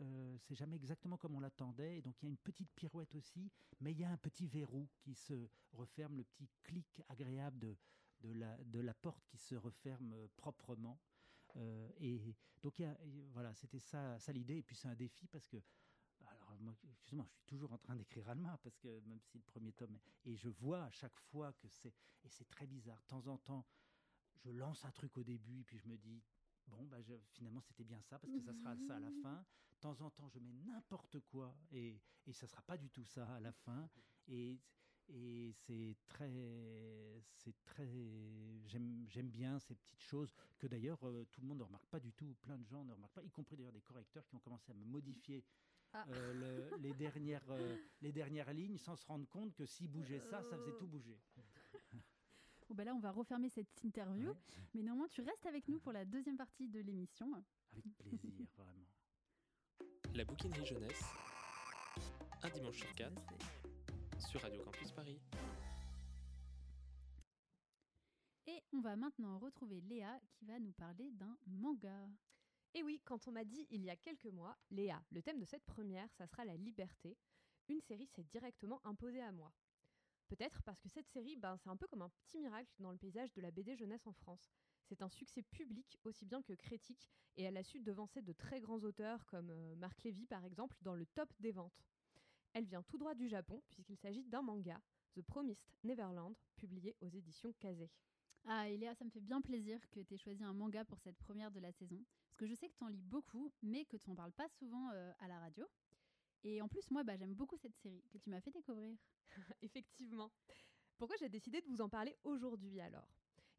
[0.51, 2.03] jamais exactement comme on l'attendait.
[2.03, 4.89] Donc il y a une petite pirouette aussi, mais il y a un petit verrou
[4.99, 7.77] qui se referme, le petit clic agréable de,
[8.21, 11.01] de, la, de la porte qui se referme proprement.
[11.99, 12.81] et donc,
[13.33, 14.59] voilà, c'était ça, ça l'idée.
[14.59, 15.57] Et puis, c'est un défi parce que
[16.61, 19.99] moi, je suis toujours en train d'écrire Alma parce que même si le premier tome
[20.25, 21.95] et je vois à chaque fois que c'est
[22.25, 23.01] et c'est très bizarre.
[23.03, 23.67] De temps en temps,
[24.37, 26.23] je lance un truc au début et puis je me dis
[26.69, 26.99] bon bah
[27.33, 29.45] finalement c'était bien ça parce que ça sera ça à la fin.
[29.73, 33.05] De temps en temps, je mets n'importe quoi et et ça sera pas du tout
[33.05, 33.89] ça à la fin
[34.29, 34.61] et
[35.13, 36.31] et c'est très
[37.33, 37.89] c'est très
[38.67, 42.13] j'aime bien ces petites choses que d'ailleurs euh, tout le monde ne remarque pas du
[42.13, 44.71] tout plein de gens ne remarquent pas y compris d'ailleurs des correcteurs qui ont commencé
[44.71, 45.45] à me modifier
[45.93, 46.05] ah.
[46.09, 50.43] Euh, les, dernières, euh, les dernières lignes sans se rendre compte que si bougeait ça,
[50.43, 51.19] ça faisait tout bouger.
[52.69, 54.33] Bon ben là, on va refermer cette interview.
[54.75, 57.29] Mais néanmoins, tu restes avec nous pour la deuxième partie de l'émission.
[57.73, 58.87] Avec plaisir, vraiment.
[60.15, 61.03] La bouquinerie jeunesse,
[62.45, 63.21] un dimanche sur quatre,
[64.19, 65.21] sur Radio Campus Paris.
[68.47, 72.09] Et on va maintenant retrouver Léa qui va nous parler d'un manga.
[72.75, 75.45] Et oui, quand on m'a dit il y a quelques mois, Léa, le thème de
[75.45, 77.17] cette première, ça sera la liberté,
[77.69, 79.53] une série s'est directement imposée à moi.
[80.29, 82.99] Peut-être parce que cette série, ben, c'est un peu comme un petit miracle dans le
[82.99, 84.53] paysage de la BD jeunesse en France.
[84.85, 88.61] C'est un succès public aussi bien que critique, et elle a su devancer de très
[88.61, 91.85] grands auteurs comme euh, Marc Lévy par exemple dans le top des ventes.
[92.53, 94.81] Elle vient tout droit du Japon puisqu'il s'agit d'un manga,
[95.15, 97.91] The Promised Neverland, publié aux éditions Kazé.
[98.47, 101.19] Ah, Eléa, ça me fait bien plaisir que tu aies choisi un manga pour cette
[101.19, 102.03] première de la saison.
[102.27, 104.49] Parce que je sais que tu en lis beaucoup, mais que tu n'en parles pas
[104.49, 105.67] souvent euh, à la radio.
[106.43, 108.97] Et en plus, moi, bah, j'aime beaucoup cette série que tu m'as fait découvrir.
[109.63, 110.31] Effectivement.
[110.97, 113.09] Pourquoi j'ai décidé de vous en parler aujourd'hui alors?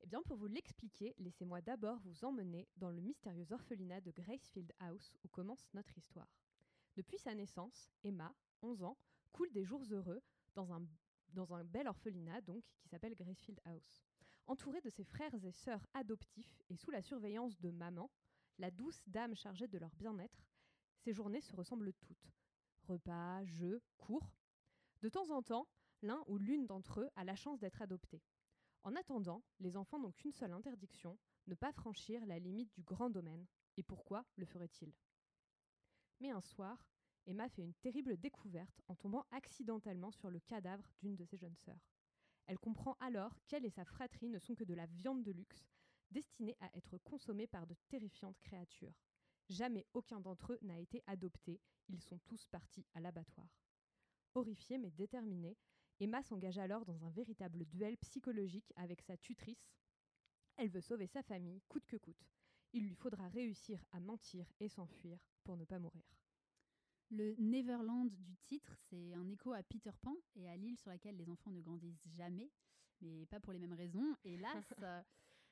[0.04, 4.74] Eh bien, pour vous l'expliquer, laissez-moi d'abord vous emmener dans le mystérieux orphelinat de Gracefield
[4.80, 6.28] House où commence notre histoire.
[6.96, 8.98] Depuis sa naissance, Emma, 11 ans,
[9.32, 10.22] coule des jours heureux
[10.56, 10.82] dans un,
[11.30, 14.04] dans un bel orphelinat donc qui s'appelle Gracefield House.
[14.52, 18.12] Entourée de ses frères et sœurs adoptifs et sous la surveillance de maman,
[18.58, 20.46] la douce dame chargée de leur bien-être,
[20.98, 22.34] ses journées se ressemblent toutes.
[22.82, 24.36] Repas, jeux, cours.
[25.04, 25.70] De temps en temps,
[26.02, 28.22] l'un ou l'une d'entre eux a la chance d'être adopté.
[28.84, 33.10] En attendant, les enfants n'ont qu'une seule interdiction, ne pas franchir la limite du grand
[33.10, 33.48] domaine.
[33.78, 34.92] Et pourquoi le ferait-il?
[36.20, 36.90] Mais un soir,
[37.26, 41.56] Emma fait une terrible découverte en tombant accidentellement sur le cadavre d'une de ses jeunes
[41.56, 41.91] sœurs.
[42.52, 45.70] Elle comprend alors qu'elle et sa fratrie ne sont que de la viande de luxe,
[46.12, 49.00] destinée à être consommée par de terrifiantes créatures.
[49.48, 53.48] Jamais aucun d'entre eux n'a été adopté, ils sont tous partis à l'abattoir.
[54.36, 55.56] Horrifiée mais déterminée,
[56.02, 59.72] Emma s'engage alors dans un véritable duel psychologique avec sa tutrice.
[60.58, 62.28] Elle veut sauver sa famille, coûte que coûte.
[62.74, 66.21] Il lui faudra réussir à mentir et s'enfuir pour ne pas mourir.
[67.12, 71.18] Le Neverland du titre, c'est un écho à Peter Pan et à l'île sur laquelle
[71.18, 72.50] les enfants ne grandissent jamais,
[73.02, 74.16] mais pas pour les mêmes raisons.
[74.24, 74.74] Hélas,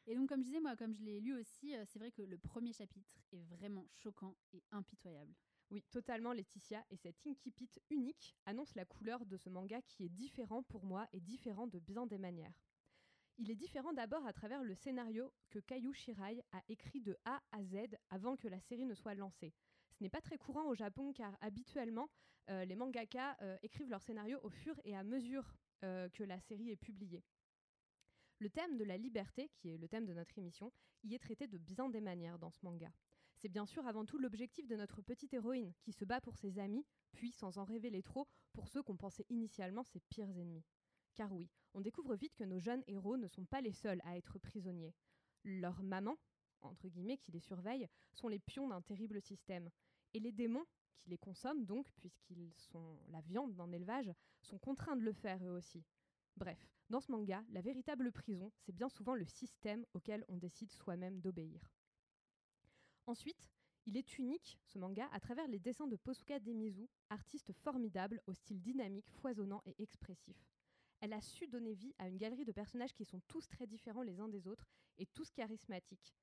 [0.08, 2.22] Et donc, comme je disais, moi, comme je l'ai lu aussi, euh, c'est vrai que
[2.22, 5.36] le premier chapitre est vraiment choquant et impitoyable.
[5.70, 6.84] Oui, totalement, Laetitia.
[6.90, 11.08] Et cet incipit unique annonce la couleur de ce manga qui est différent pour moi
[11.14, 12.54] et différent de bien des manières.
[13.38, 17.42] Il est différent d'abord à travers le scénario que Kayu Shirai a écrit de A
[17.52, 19.54] à Z avant que la série ne soit lancée.
[20.00, 22.10] Ce n'est pas très courant au Japon car habituellement,
[22.50, 26.40] euh, les mangaka euh, écrivent leur scénario au fur et à mesure euh, que la
[26.40, 27.22] série est publiée.
[28.40, 30.72] Le thème de la liberté, qui est le thème de notre émission,
[31.04, 32.90] y est traité de bien des manières dans ce manga.
[33.36, 36.60] C'est bien sûr avant tout l'objectif de notre petite héroïne, qui se bat pour ses
[36.60, 40.64] amis, puis, sans en révéler trop, pour ceux qu'on pensait initialement ses pires ennemis.
[41.16, 44.16] Car oui, on découvre vite que nos jeunes héros ne sont pas les seuls à
[44.16, 44.96] être prisonniers.
[45.44, 46.18] Leurs mamans,
[46.62, 49.70] entre guillemets, qui les surveillent, sont les pions d'un terrible système.
[50.14, 50.66] Et les démons,
[51.00, 55.44] qui les consomment donc, puisqu'ils sont la viande d'un élevage, sont contraints de le faire
[55.44, 55.84] eux aussi.
[56.36, 60.72] Bref, dans ce manga, la véritable prison, c'est bien souvent le système auquel on décide
[60.72, 61.72] soi-même d'obéir.
[63.06, 63.50] Ensuite,
[63.86, 68.34] il est unique, ce manga, à travers les dessins de Posuka Demizu, artiste formidable au
[68.34, 70.38] style dynamique, foisonnant et expressif.
[71.02, 74.02] Elle a su donner vie à une galerie de personnages qui sont tous très différents
[74.02, 74.68] les uns des autres
[74.98, 76.14] et tous charismatiques.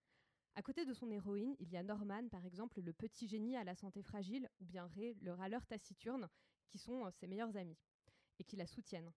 [0.59, 3.65] À côté de son héroïne, il y a Norman, par exemple, le petit génie à
[3.65, 6.31] la santé fragile, ou bien Ray, le râleur taciturne,
[6.71, 7.77] qui sont euh, ses meilleurs amis
[8.39, 9.13] et qui la soutiennent.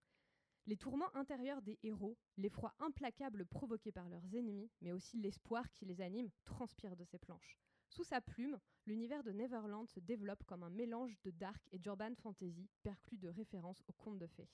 [0.67, 5.85] Les tourments intérieurs des héros, l'effroi implacable provoqué par leurs ennemis, mais aussi l'espoir qui
[5.85, 7.57] les anime, transpirent de ces planches.
[7.87, 12.15] Sous sa plume, l'univers de Neverland se développe comme un mélange de dark et d'urban
[12.15, 14.49] fantasy, perclus de références aux contes de fées.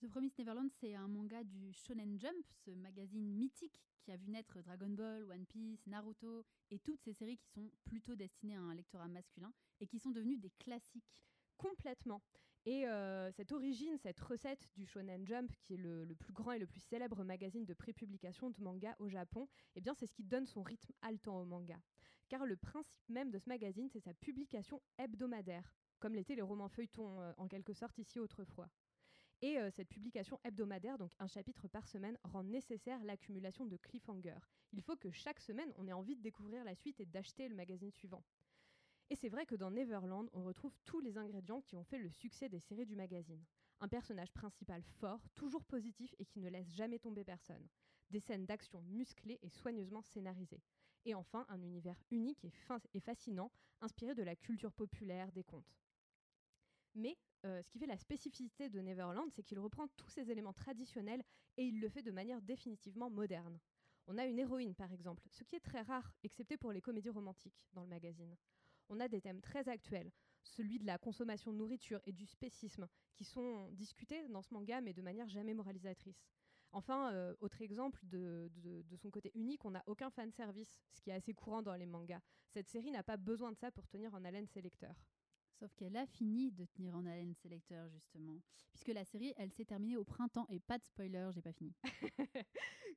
[0.00, 4.28] The Promised Neverland, c'est un manga du Shonen Jump, ce magazine mythique qui a vu
[4.28, 8.60] naître Dragon Ball, One Piece, Naruto et toutes ces séries qui sont plutôt destinées à
[8.60, 11.16] un lectorat masculin et qui sont devenues des classiques.
[11.56, 12.20] Complètement.
[12.66, 16.58] Et euh, cette origine, cette recette du Shonen Jump, qui est le, plus grand et
[16.58, 20.24] le plus célèbre magazine de prépublication de manga au Japon, eh bien c'est ce qui
[20.24, 21.78] donne son rythme haletant au manga.
[22.28, 26.68] Car le principe même de ce magazine, c'est sa publication hebdomadaire, comme l'étaient les romans
[26.68, 28.68] feuilletons euh, en quelque sorte ici autrefois.
[29.42, 34.38] Et euh, cette publication hebdomadaire, donc un chapitre par semaine, rend nécessaire l'accumulation de cliffhangers.
[34.72, 37.54] Il faut que chaque semaine, on ait envie de découvrir la suite et d'acheter le
[37.54, 38.24] magazine suivant.
[39.10, 42.10] Et c'est vrai que dans Neverland, on retrouve tous les ingrédients qui ont fait le
[42.10, 43.44] succès des séries du magazine.
[43.80, 47.68] Un personnage principal fort, toujours positif et qui ne laisse jamais tomber personne.
[48.10, 50.62] Des scènes d'action musclées et soigneusement scénarisées.
[51.04, 52.52] Et enfin, un univers unique et,
[52.94, 53.50] et fascinant,
[53.82, 55.83] inspiré de la culture populaire, des contes.
[56.94, 60.52] Mais euh, ce qui fait la spécificité de Neverland, c'est qu'il reprend tous ces éléments
[60.52, 61.22] traditionnels
[61.56, 63.58] et il le fait de manière définitivement moderne.
[64.06, 67.10] On a une héroïne, par exemple, ce qui est très rare, excepté pour les comédies
[67.10, 68.36] romantiques dans le magazine.
[68.88, 72.86] On a des thèmes très actuels, celui de la consommation de nourriture et du spécisme,
[73.14, 76.22] qui sont discutés dans ce manga, mais de manière jamais moralisatrice.
[76.72, 81.10] Enfin, euh, autre exemple de, de, son côté unique, on n'a aucun fanservice, ce qui
[81.10, 82.20] est assez courant dans les mangas.
[82.48, 85.00] Cette série n'a pas besoin de ça pour tenir en haleine ses lecteurs.
[85.58, 88.40] Sauf qu'elle a fini de tenir en haleine ses lecteurs, justement.
[88.72, 91.72] Puisque la série, elle s'est terminée au printemps et pas de spoiler, j'ai pas fini.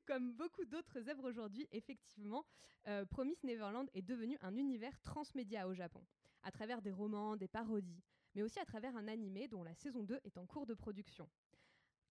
[0.06, 2.44] Comme beaucoup d'autres œuvres aujourd'hui, effectivement,
[2.88, 6.04] euh, Promise Neverland est devenu un univers transmédia au Japon,
[6.42, 8.02] à travers des romans, des parodies,
[8.34, 11.28] mais aussi à travers un animé dont la saison 2 est en cours de production.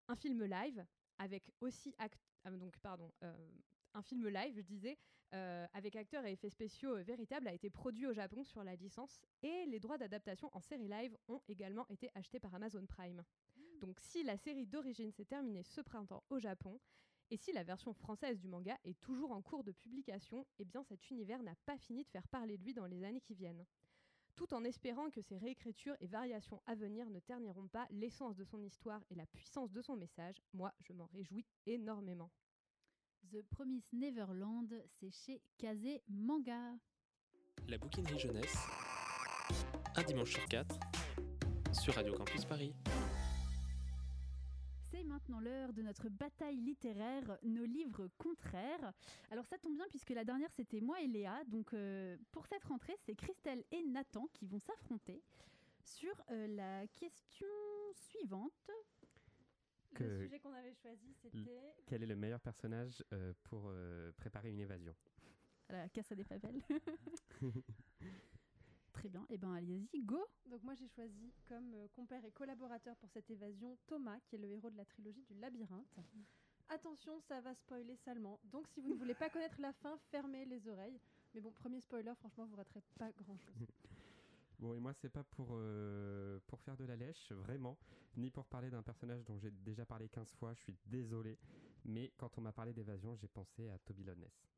[0.08, 0.86] Un film live,
[1.18, 2.08] avec aussi ah,
[2.50, 3.50] donc, pardon, euh,
[3.94, 4.98] un film live, je disais,
[5.34, 8.76] euh, avec acteurs et effets spéciaux euh, véritables, a été produit au Japon sur la
[8.76, 13.22] licence et les droits d'adaptation en série live ont également été achetés par Amazon Prime.
[13.56, 13.78] Mmh.
[13.80, 16.80] Donc si la série d'origine s'est terminée ce printemps au Japon,
[17.30, 20.82] et si la version française du manga est toujours en cours de publication, eh bien
[20.82, 23.66] cet univers n'a pas fini de faire parler de lui dans les années qui viennent.
[24.34, 28.44] Tout en espérant que ces réécritures et variations à venir ne terniront pas l'essence de
[28.44, 32.30] son histoire et la puissance de son message, moi je m'en réjouis énormément.
[33.26, 36.74] The Promise Neverland, c'est chez Kazé Manga.
[37.68, 38.56] La bouquinerie jeunesse,
[39.96, 40.78] un dimanche sur quatre,
[41.72, 42.72] sur Radio Campus Paris.
[44.90, 48.94] C'est maintenant l'heure de notre bataille littéraire, nos livres contraires.
[49.30, 52.64] Alors ça tombe bien puisque la dernière c'était moi et Léa, donc euh, pour cette
[52.64, 55.22] rentrée c'est Christelle et Nathan qui vont s'affronter
[55.82, 57.46] sur euh, la question
[57.92, 58.70] suivante.
[59.98, 61.74] Le sujet qu'on avait choisi, c'était.
[61.86, 64.94] Quel est le meilleur personnage euh, pour euh, préparer une évasion?
[65.68, 66.60] La casse à des papels.
[68.92, 69.24] Très bien.
[69.30, 73.30] Eh ben, allez-y, go Donc moi, j'ai choisi comme euh, compère et collaborateur pour cette
[73.30, 75.98] évasion Thomas, qui est le héros de la trilogie du labyrinthe.
[76.70, 78.40] Attention, ça va spoiler salement.
[78.44, 81.00] Donc si vous ne voulez pas connaître la fin, fermez les oreilles.
[81.34, 83.68] Mais bon, premier spoiler, franchement, vous raterez pas grand-chose.
[84.58, 87.78] Bon, et moi, c'est pas pour, euh, pour faire de la lèche, vraiment,
[88.16, 91.38] ni pour parler d'un personnage dont j'ai déjà parlé 15 fois, je suis désolé.
[91.84, 94.48] Mais quand on m'a parlé d'évasion, j'ai pensé à Toby Loness.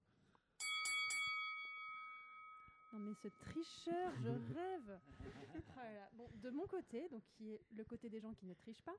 [2.93, 5.01] Non mais ce tricheur, je rêve.
[6.15, 8.97] Bon, de mon côté, donc qui est le côté des gens qui ne trichent pas,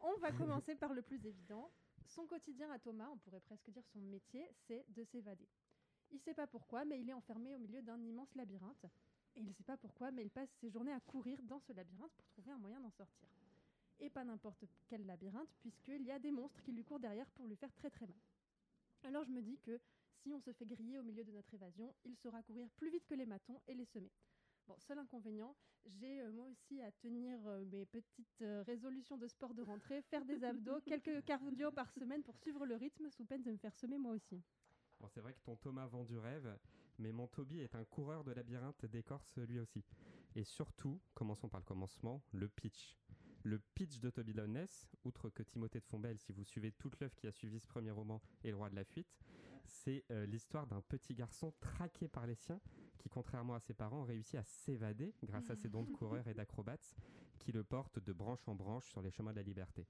[0.00, 1.70] on va commencer par le plus évident.
[2.04, 5.48] Son quotidien à Thomas, on pourrait presque dire son métier, c'est de s'évader.
[6.12, 8.86] Il ne sait pas pourquoi, mais il est enfermé au milieu d'un immense labyrinthe.
[9.36, 11.72] Et il ne sait pas pourquoi, mais il passe ses journées à courir dans ce
[11.72, 13.28] labyrinthe pour trouver un moyen d'en sortir.
[14.00, 17.46] Et pas n'importe quel labyrinthe, puisqu'il y a des monstres qui lui courent derrière pour
[17.46, 18.16] lui faire très très mal.
[19.04, 19.78] Alors je me dis que
[20.22, 23.06] si on se fait griller au milieu de notre évasion, il saura courir plus vite
[23.06, 24.10] que les matons et les semer.
[24.66, 29.28] Bon, seul inconvénient, j'ai euh, moi aussi à tenir euh, mes petites euh, résolutions de
[29.28, 33.24] sport de rentrée, faire des abdos, quelques cardio par semaine pour suivre le rythme sous
[33.24, 34.42] peine de me faire semer moi aussi.
[34.98, 36.58] Bon, c'est vrai que ton Thomas vend du rêve,
[36.98, 39.84] mais mon Toby est un coureur de labyrinthe d'écorce lui aussi.
[40.34, 42.96] Et surtout, commençons par le commencement, le pitch.
[43.42, 47.14] Le pitch de Toby Lowness, outre que Timothée de Fombelle, si vous suivez toute l'œuvre
[47.14, 49.16] qui a suivi ce premier roman, est le roi de la fuite,
[49.66, 52.60] c'est l'histoire d'un petit garçon traqué par les siens
[52.98, 56.34] qui, contrairement à ses parents, réussit à s'évader grâce à ses dons de coureur et
[56.34, 56.96] d'acrobate
[57.38, 59.86] qui le portent de branche en branche sur les chemins de la liberté.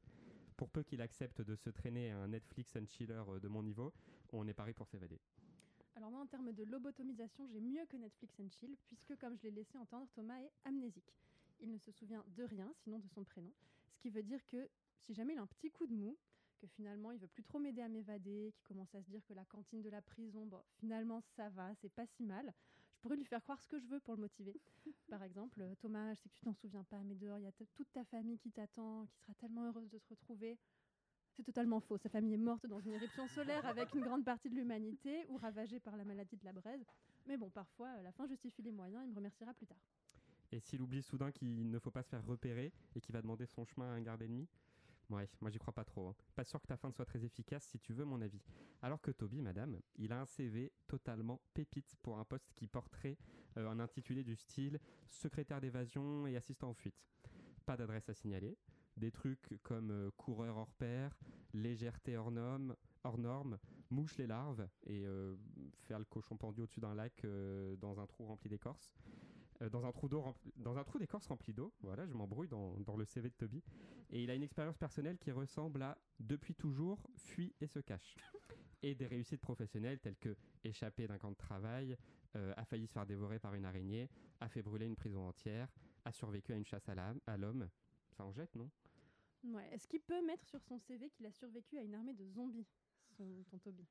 [0.57, 3.63] Pour peu qu'il accepte de se traîner à un Netflix and chiller euh, de mon
[3.63, 3.93] niveau,
[4.33, 5.21] on est pari pour s'évader.
[5.97, 9.45] Alors moi, en termes de lobotomisation, j'ai mieux que Netflix and chill, puisque comme je
[9.45, 11.13] l'ai laissé entendre, Thomas est amnésique.
[11.59, 13.53] Il ne se souvient de rien, sinon de son prénom.
[13.95, 14.69] Ce qui veut dire que
[15.01, 16.19] si jamais il a un petit coup de mou,
[16.59, 19.33] que finalement il veut plus trop m'aider à m'évader, qu'il commence à se dire que
[19.33, 22.53] la cantine de la prison, bon, finalement ça va, c'est pas si mal
[22.97, 24.59] je pourrais lui faire croire ce que je veux pour le motiver.
[25.11, 27.53] Par exemple, Thomas, je sais que tu t'en souviens pas, mais dehors, il y a
[27.53, 30.59] toute ta famille qui t'attend, qui sera tellement heureuse de te retrouver.
[31.37, 31.99] C'est totalement faux.
[31.99, 35.37] Sa famille est morte dans une éruption solaire avec une grande partie de l'humanité ou
[35.37, 36.83] ravagée par la maladie de la braise.
[37.27, 39.05] Mais bon, parfois, euh, la fin justifie les moyens.
[39.05, 39.77] Il me remerciera plus tard.
[40.51, 43.45] Et s'il oublie soudain qu'il ne faut pas se faire repérer et qu'il va demander
[43.45, 44.49] son chemin à un garde ennemi?
[45.11, 46.09] Ouais, moi j'y crois pas trop.
[46.09, 46.17] Hein.
[46.35, 48.41] Pas sûr que ta fin soit très efficace si tu veux mon avis.
[48.81, 53.19] Alors que Toby, madame, il a un CV totalement pépite pour un poste qui porterait
[53.57, 57.05] euh, un intitulé du style secrétaire d'évasion et assistant en fuite.
[57.67, 58.57] Pas d'adresse à signaler.
[58.97, 61.17] Des trucs comme euh, coureur hors pair,
[61.53, 62.75] légèreté hors norme,
[63.05, 63.59] hors norme
[63.91, 65.37] mouche les larves et euh,
[65.83, 67.25] faire le cochon pendu au-dessus d'un lac
[67.79, 68.93] dans un trou rempli d'écorce.
[69.63, 70.25] Euh, dans un trou d'eau
[70.57, 71.73] dans un trou d'écorce rempli d'eau.
[71.81, 73.63] Voilà, je m'embrouille dans, dans, le CV de Toby.
[74.11, 78.17] Et il a une expérience personnelle qui ressemble à depuis toujours fuit et se cache.
[78.83, 81.97] Et des réussites professionnelles telles que échapper d'un camp de travail,
[82.37, 85.69] euh, a failli se faire dévorer par une araignée, a fait brûler une prison entière,
[86.05, 87.69] a survécu à une chasse à l'homme.
[88.17, 88.71] Ça en jette, non?
[89.45, 89.69] Ouais.
[89.73, 92.67] Est-ce qu'il peut mettre sur son CV qu'il a survécu à une armée de zombies,
[93.17, 93.87] son, ton Toby?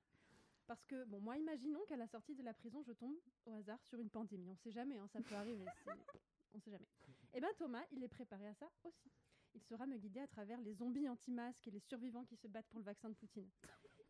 [0.65, 3.15] Parce que, bon, moi, imaginons qu'à la sortie de la prison, je tombe
[3.45, 4.49] au hasard sur une pandémie.
[4.49, 5.65] On sait jamais, hein, ça peut arriver.
[6.53, 6.87] On sait jamais.
[7.33, 9.11] Eh bien, Thomas, il est préparé à ça aussi.
[9.53, 12.67] Il saura me guider à travers les zombies anti-masques et les survivants qui se battent
[12.67, 13.49] pour le vaccin de Poutine.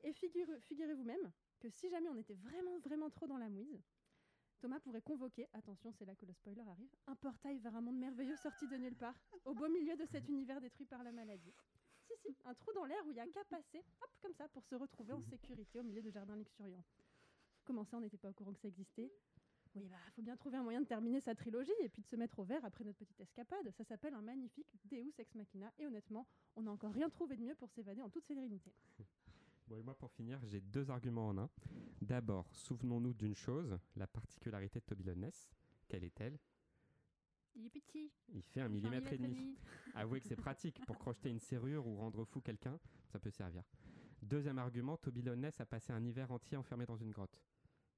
[0.03, 3.83] Et figurez-vous même que si jamais on était vraiment, vraiment trop dans la mouise,
[4.65, 7.99] Thomas pourrait convoquer, attention, c'est là que le spoiler arrive, un portail vers un monde
[7.99, 9.13] merveilleux sorti de nulle part,
[9.45, 11.53] au beau milieu de cet univers détruit par la maladie
[12.45, 14.73] un trou dans l'air où il y a qu'à passer, hop, comme ça, pour se
[14.73, 16.83] retrouver en sécurité au milieu de jardins luxuriants.
[17.63, 19.11] Comment ça, on n'était pas au courant que ça existait?
[19.75, 22.15] Oui, bah, faut bien trouver un moyen de terminer sa trilogie et puis de se
[22.15, 23.69] mettre au vert après notre petite escapade.
[23.77, 27.43] Ça s'appelle un magnifique Deus Ex Machina et honnêtement, on n'a encore rien trouvé de
[27.43, 28.73] mieux pour s'évader en toute sérénité.
[29.67, 31.49] Bon, et moi, pour finir, j'ai deux arguments en un.
[32.01, 35.49] D'abord, souvenons-nous d'une chose, la particularité de Toby Ness.
[35.87, 36.37] Quelle est-elle?
[37.55, 38.11] Il est petit.
[38.33, 39.57] Il fait un millimètre et demi.
[39.95, 40.85] Avouez que c'est pratique.
[40.85, 43.63] Pour crocheter une serrure ou rendre fou quelqu'un, ça peut servir.
[44.21, 47.41] Deuxième argument, Toby a passé un hiver entier enfermé dans une grotte.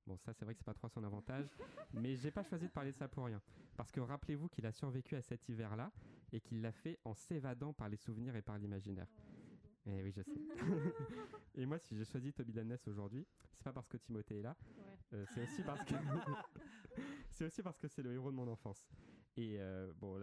[0.06, 1.50] Bon, ça, c'est vrai que c'est pas trop son avantage,
[1.94, 3.42] mais j'ai pas choisi de parler de ça pour rien.
[3.76, 5.92] Parce que rappelez-vous qu'il a survécu à cet hiver-là
[6.32, 9.08] et qu'il l'a fait en s'évadant par les souvenirs et par l'imaginaire.
[9.90, 10.42] Eh oui, je sais.
[11.56, 14.56] et moi, si j'ai choisi Toby Loness aujourd'hui, c'est pas parce que Timothée est là,
[15.14, 15.96] euh, c'est aussi parce que
[17.30, 18.86] c'est aussi parce que c'est le héros de mon enfance.
[19.38, 20.20] Et euh, bon,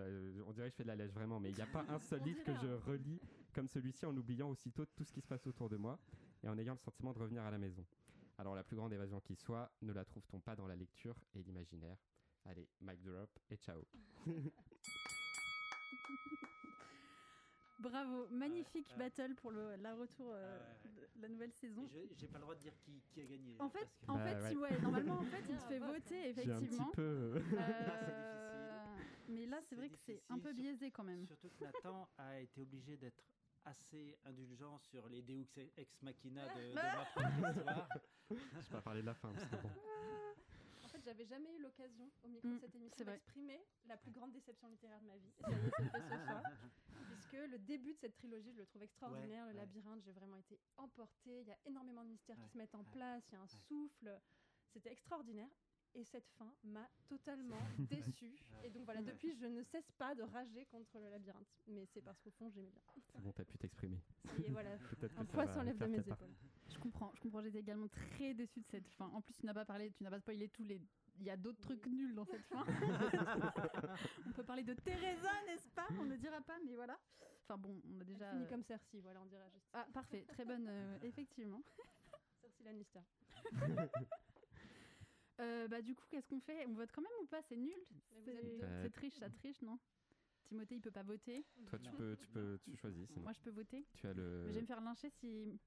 [0.46, 1.98] on dirait que je fais de la lèche vraiment, mais il n'y a pas un
[1.98, 3.20] seul livre que je relis
[3.54, 5.98] comme celui-ci en oubliant aussitôt tout ce qui se passe autour de moi
[6.42, 7.86] et en ayant le sentiment de revenir à la maison.
[8.36, 11.42] Alors la plus grande évasion qui soit, ne la trouve-t-on pas dans la lecture et
[11.42, 11.96] l'imaginaire?
[12.44, 13.86] Allez, mic drop et ciao
[17.84, 21.86] Bravo, magnifique battle pour le la retour euh, de la nouvelle saison.
[22.16, 23.56] J'ai pas le droit de dire qui, qui a gagné.
[23.58, 26.84] En fait, en fait, bah, normalement, en fait, il te fait voter effectivement.
[26.84, 27.42] Un petit peu.
[27.58, 28.84] Euh,
[29.28, 31.26] mais là, c'est vrai que c'est un peu biaisé quand même.
[31.26, 33.22] Surtout que Nathan a été obligé d'être
[33.66, 37.88] assez indulgent sur les Deux ex machina de, de ma propre histoire.
[38.30, 39.70] Je vais pas parler de la fin, que bon.
[41.04, 44.68] J'avais jamais eu l'occasion au micro de mm, cette émission d'exprimer la plus grande déception
[44.68, 45.32] littéraire de ma vie.
[45.38, 46.42] Et ça y est, c'est fait ce soir.
[47.10, 49.46] Puisque le début de cette trilogie, je le trouve extraordinaire.
[49.46, 51.42] le labyrinthe, j'ai vraiment été emportée.
[51.42, 53.22] Il y a énormément de mystères qui se mettent en place.
[53.28, 54.18] Il y a un souffle.
[54.72, 55.50] C'était extraordinaire.
[55.96, 58.34] Et cette fin m'a totalement déçue.
[58.64, 61.46] Et donc voilà, depuis, je ne cesse pas de rager contre le labyrinthe.
[61.68, 62.82] Mais c'est parce qu'au fond, j'aimais bien.
[63.12, 64.00] C'est bon, t'as pu t'exprimer.
[64.44, 64.70] Et voilà,
[65.18, 66.34] un poids s'enlève de mes épaules.
[66.74, 67.42] Je comprends, je comprends.
[67.42, 69.06] J'étais également très déçue de cette fin.
[69.14, 70.80] En plus, tu n'as pas parlé, tu n'as pas spoilé tous les.
[71.18, 72.64] Il y a d'autres trucs nuls dans cette fin.
[74.26, 75.86] on peut parler de Teresa, n'est-ce pas?
[76.00, 76.98] On ne dira pas, mais voilà.
[77.42, 78.30] Enfin bon, on a déjà.
[78.30, 79.68] Fini comme Cersei, voilà, on dira juste.
[79.72, 81.62] Ah, parfait, très bonne, euh, effectivement.
[82.40, 83.00] Cersei Lannister.
[85.40, 86.64] Euh, bah, du coup, qu'est-ce qu'on fait?
[86.64, 87.42] On vote quand même ou pas?
[87.42, 87.74] C'est nul?
[88.24, 89.80] C'est triche, ça triche, non?
[90.44, 91.44] Timothée, il peut pas voter.
[91.66, 93.08] Toi, tu peux, tu peux, tu choisis.
[93.16, 93.84] Moi, je peux voter.
[93.94, 94.42] Tu as le.
[94.44, 95.58] Mais je vais me faire lyncher si.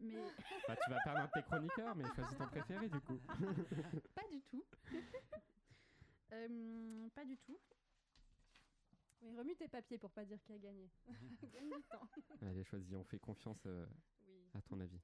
[0.00, 0.16] Mais.
[0.68, 3.18] Bah, tu vas perdre un de tes chroniqueurs, mais choisis ton préféré du coup.
[4.14, 4.64] pas du tout.
[6.32, 7.58] euh, pas du tout.
[9.22, 10.90] Oui, remue tes papiers pour pas dire qui a gagné.
[11.42, 12.08] Gagne du temps.
[12.42, 12.94] Allez, choisis.
[12.94, 13.86] On fait confiance euh,
[14.54, 15.00] à ton avis.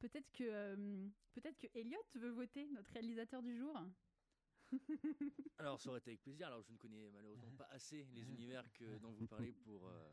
[0.00, 3.78] Peut-être que, euh, peut-être que Elliot veut voter, notre réalisateur du jour.
[5.58, 6.46] Alors, ça aurait été avec plaisir.
[6.46, 10.08] Alors, je ne connais malheureusement pas assez les univers que, dont vous parlez pour euh,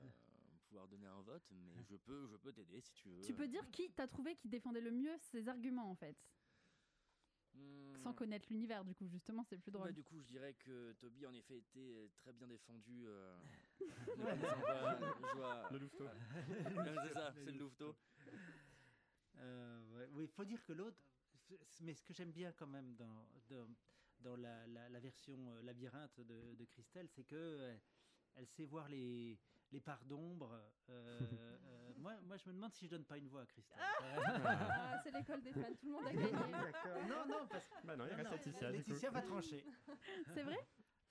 [0.68, 3.22] pouvoir donner un vote, mais je peux, je peux t'aider si tu veux.
[3.22, 6.18] Tu peux dire qui t'as trouvé qui défendait le mieux ses arguments, en fait?
[7.54, 7.98] Hmm.
[8.04, 9.88] Sans connaître l'univers, du coup, justement, c'est plus drôle.
[9.88, 13.06] Bah, du coup, je dirais que Toby, en effet, était très bien défendu.
[13.08, 13.36] Euh,
[15.72, 16.06] le louveteau.
[17.04, 17.96] c'est ça, c'est le louveteau.
[19.38, 21.00] Euh, oui, il faut dire que l'autre,
[21.82, 23.68] mais ce que j'aime bien quand même dans, dans,
[24.20, 27.76] dans la, la, version euh, labyrinthe de, de Christelle, c'est que
[28.36, 29.40] elle sait voir les,
[29.72, 30.60] les parts d'ombre.
[31.98, 33.78] moi, moi, je me demande si je donne pas une voix à Christelle.
[33.80, 36.32] Ah, c'est l'école des fans, tout le monde a gagné.
[37.10, 38.72] Non, non, parce bah non, il reste Laetitia.
[38.72, 39.64] Laetitia va trancher.
[40.34, 40.58] C'est vrai?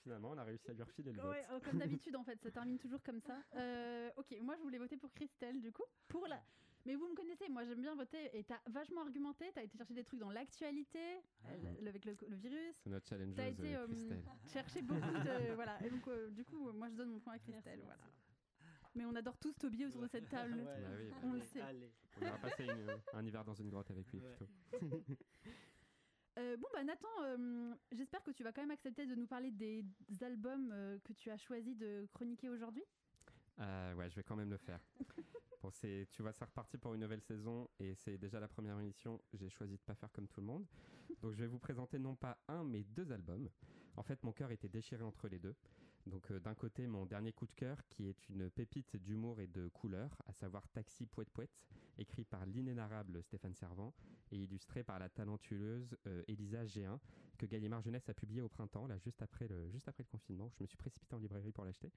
[0.03, 1.65] Finalement, on a réussi à lui refiler le ouais, vote.
[1.65, 3.39] comme d'habitude, en fait, ça termine toujours comme ça.
[4.17, 6.41] ok, moi, je voulais voter pour Christelle, du coup, pour la
[6.87, 9.95] mais vous me connaissez, moi j'aime bien voter et t'as vachement argumenté, t'as été chercher
[9.95, 11.49] des trucs dans l'actualité, ah.
[11.51, 12.77] euh, avec le, virus.
[12.85, 13.35] C'est notre challenge.
[13.35, 13.87] T'as été euh,
[14.53, 15.55] chercher beaucoup de.
[15.55, 15.85] voilà.
[15.85, 17.81] Et donc, euh, du coup, moi je donne mon point à Christelle.
[17.85, 18.01] voilà.
[18.97, 20.65] Mais on adore tous Toby autour de cette table.
[20.65, 21.63] Bah on le sait.
[22.21, 22.67] On va passer
[23.13, 24.49] un hiver dans une grotte avec lui plutôt.
[26.37, 29.85] bon bah Nathan, j'espère que tu vas quand même accepter de nous parler des
[30.23, 32.85] albums que tu as choisi de chroniquer aujourd'hui.
[33.59, 34.81] ouais, je vais quand même le faire.
[35.63, 39.21] Bon, tu vois, c'est reparti pour une nouvelle saison et c'est déjà la première émission.
[39.33, 40.65] J'ai choisi de pas faire comme tout le monde.
[41.23, 43.49] Donc je vais vous présenter non pas un mais deux albums.
[43.97, 45.57] En fait, mon cœur était déchiré entre les deux.
[46.07, 49.49] Donc euh, d'un côté, mon dernier coup de cœur qui est une pépite d'humour et
[49.49, 51.65] de couleur, à savoir Taxi Poète Poète,
[51.99, 53.93] écrit par l'inénarrable Stéphane Servant
[54.31, 56.99] et illustré par la talentueuse euh, Elisa G1,
[57.39, 59.71] que Gallimard Jeunesse a publié au printemps, là juste après le,
[60.11, 60.49] confinement.
[60.51, 61.91] Je me suis précipité en librairie pour l'acheter.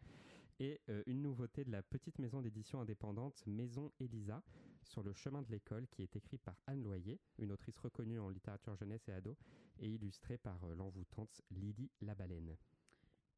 [0.59, 4.41] Et euh, une nouveauté de la petite maison d'édition indépendante Maison Elisa,
[4.83, 8.29] sur le chemin de l'école, qui est écrit par Anne Loyer, une autrice reconnue en
[8.29, 9.37] littérature jeunesse et ado,
[9.79, 12.57] et illustrée par l'envoûtante Lily Labaleine.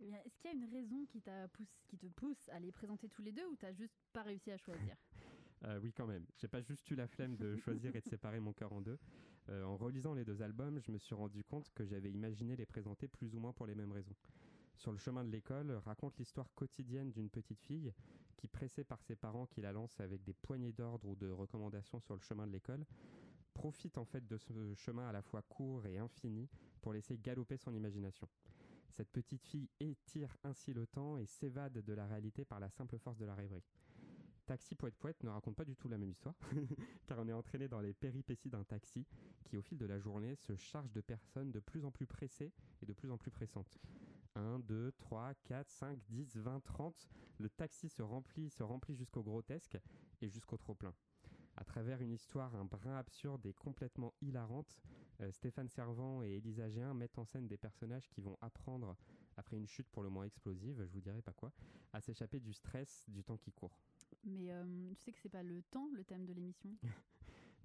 [0.03, 1.21] Eh est-ce qu'il y a une raison qui,
[1.87, 4.57] qui te pousse à les présenter tous les deux ou t'as juste pas réussi à
[4.57, 4.95] choisir?
[5.63, 6.25] Euh, oui, quand même.
[6.37, 8.97] J'ai pas juste eu la flemme de choisir et de séparer mon cœur en deux.
[9.49, 12.65] Euh, en relisant les deux albums, je me suis rendu compte que j'avais imaginé les
[12.65, 14.15] présenter plus ou moins pour les mêmes raisons.
[14.75, 17.93] Sur le chemin de l'école raconte l'histoire quotidienne d'une petite fille
[18.37, 21.99] qui, pressée par ses parents qui la lancent avec des poignées d'ordre ou de recommandations
[21.99, 22.83] sur le chemin de l'école,
[23.53, 26.49] profite en fait de ce chemin à la fois court et infini
[26.81, 28.27] pour laisser galoper son imagination.
[28.91, 32.97] Cette petite fille étire ainsi le temps et s'évade de la réalité par la simple
[32.97, 33.63] force de la rêverie.
[34.45, 36.35] Taxi Poète Poète ne raconte pas du tout la même histoire,
[37.07, 39.07] car on est entraîné dans les péripéties d'un taxi
[39.45, 42.51] qui, au fil de la journée, se charge de personnes de plus en plus pressées
[42.81, 43.77] et de plus en plus pressantes.
[44.35, 49.23] 1, 2, 3, 4, 5, 10, 20, 30, le taxi se remplit, se remplit jusqu'au
[49.23, 49.77] grotesque
[50.21, 50.93] et jusqu'au trop-plein.
[51.55, 54.81] À travers une histoire un brin absurde et complètement hilarante,
[55.29, 58.95] Stéphane Servant et Elisa Géin mettent en scène des personnages qui vont apprendre,
[59.37, 61.51] après une chute pour le moins explosive, je vous dirai pas quoi,
[61.93, 63.77] à s'échapper du stress du temps qui court.
[64.23, 66.75] Mais euh, tu sais que c'est pas le temps le thème de l'émission?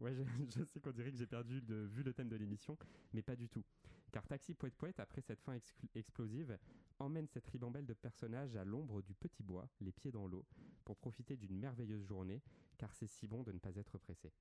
[0.01, 2.77] Ouais, je, sais qu'on dirait que j'ai perdu de vue le thème de l'émission,
[3.15, 3.65] mais pas du tout.
[4.13, 5.57] Car Taxi Poète Poète, après cette fin
[5.95, 6.59] explosive,
[6.99, 10.45] emmène cette ribambelle de personnages à l'ombre du petit bois, les pieds dans l'eau,
[10.85, 12.43] pour profiter d'une merveilleuse journée,
[12.77, 14.33] car c'est si bon de ne pas être pressé.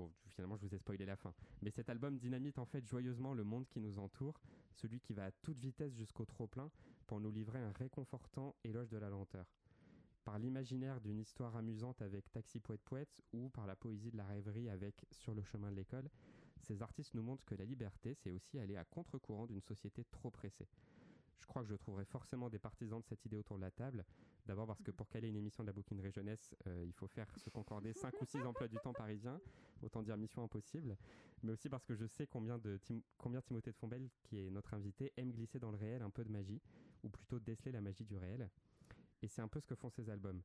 [0.00, 1.34] Bon, finalement, je vous ai spoilé la fin.
[1.60, 4.40] Mais cet album dynamite en fait joyeusement le monde qui nous entoure,
[4.72, 6.70] celui qui va à toute vitesse jusqu'au trop-plein,
[7.06, 9.44] pour nous livrer un réconfortant éloge de la lenteur
[10.24, 14.26] par l'imaginaire d'une histoire amusante avec Taxi Poète Poète ou par la poésie de la
[14.26, 16.08] rêverie avec Sur le chemin de l'école,
[16.62, 20.30] ces artistes nous montrent que la liberté, c'est aussi aller à contre-courant d'une société trop
[20.30, 20.68] pressée.
[21.38, 24.04] Je crois que je trouverai forcément des partisans de cette idée autour de la table.
[24.46, 27.28] D'abord parce que pour caler une émission de la bouquinerie jeunesse, euh, il faut faire
[27.38, 29.40] se concorder 5 ou 6 emplois du temps parisiens,
[29.82, 30.96] autant dire mission impossible.
[31.42, 32.78] Mais aussi parce que je sais combien, de
[33.18, 36.24] combien Timothée de Fombelle, qui est notre invité, aime glisser dans le réel un peu
[36.24, 36.60] de magie,
[37.02, 38.48] ou plutôt déceler la magie du réel.
[39.22, 40.42] Et c'est un peu ce que font ces albums.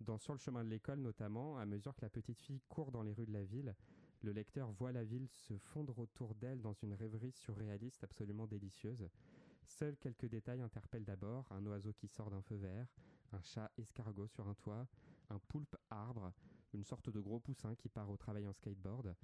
[0.00, 3.02] Dans Sur le chemin de l'école notamment, à mesure que la petite fille court dans
[3.02, 3.74] les rues de la ville,
[4.22, 9.08] le lecteur voit la ville se fondre autour d'elle dans une rêverie surréaliste absolument délicieuse.
[9.64, 12.86] Seuls quelques détails interpellent d'abord un oiseau qui sort d'un feu vert,
[13.32, 14.86] un chat escargot sur un toit,
[15.30, 16.32] un poulpe arbre,
[16.72, 19.14] une sorte de gros poussin qui part au travail en skateboard.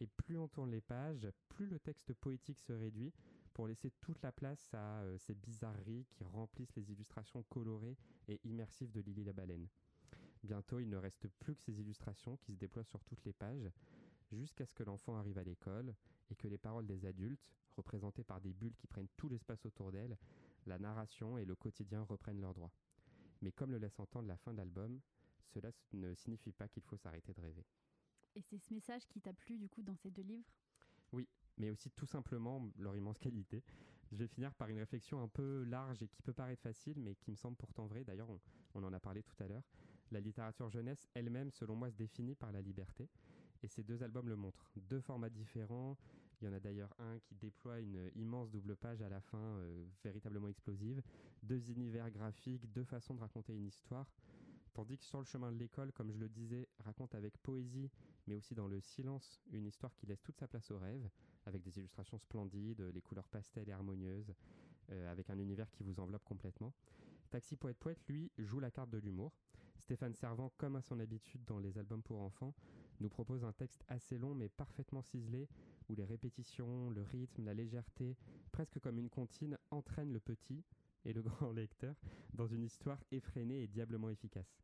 [0.00, 3.12] Et plus on tourne les pages, plus le texte poétique se réduit
[3.54, 7.96] pour laisser toute la place à euh, ces bizarreries qui remplissent les illustrations colorées
[8.28, 9.68] et immersives de Lily la baleine.
[10.42, 13.70] Bientôt, il ne reste plus que ces illustrations qui se déploient sur toutes les pages,
[14.32, 15.94] jusqu'à ce que l'enfant arrive à l'école
[16.30, 19.92] et que les paroles des adultes, représentées par des bulles qui prennent tout l'espace autour
[19.92, 20.18] d'elle,
[20.66, 22.72] la narration et le quotidien reprennent leurs droits.
[23.42, 25.00] Mais comme le laisse entendre la fin de l'album,
[25.46, 27.64] cela ne signifie pas qu'il faut s'arrêter de rêver.
[28.34, 30.52] Et c'est ce message qui t'a plu du coup dans ces deux livres?
[31.12, 33.62] Oui, mais aussi tout simplement leur immense qualité.
[34.12, 37.14] Je vais finir par une réflexion un peu large et qui peut paraître facile, mais
[37.16, 38.04] qui me semble pourtant vraie.
[38.04, 38.40] D'ailleurs, on,
[38.74, 39.64] on, en a parlé tout à l'heure.
[40.10, 43.08] La littérature jeunesse elle-même, selon moi, se définit par la liberté.
[43.62, 44.70] Et ces deux albums le montrent.
[44.76, 45.96] Deux formats différents.
[46.40, 49.38] Il y en a d'ailleurs un qui déploie une immense double page à la fin,
[49.38, 51.02] euh, véritablement explosive.
[51.42, 54.06] Deux univers graphiques, deux façons de raconter une histoire.
[54.74, 57.90] Tandis que sur le chemin de l'école, comme je le disais, raconte avec poésie,
[58.26, 61.08] mais aussi dans le silence, une histoire qui laisse toute sa place au rêve,
[61.46, 64.34] avec des illustrations splendides, les couleurs pastel et harmonieuses,
[64.90, 66.74] euh, avec un univers qui vous enveloppe complètement.
[67.30, 69.32] Taxi Poète Poète, lui, joue la carte de l'humour.
[69.78, 72.54] Stéphane Servant, comme à son habitude dans les albums pour enfants,
[73.00, 75.48] nous propose un texte assez long mais parfaitement ciselé,
[75.88, 78.16] où les répétitions, le rythme, la légèreté,
[78.52, 80.64] presque comme une comptine, entraînent le petit
[81.04, 81.94] et le grand lecteur
[82.34, 84.62] dans une histoire effrénée et diablement efficace.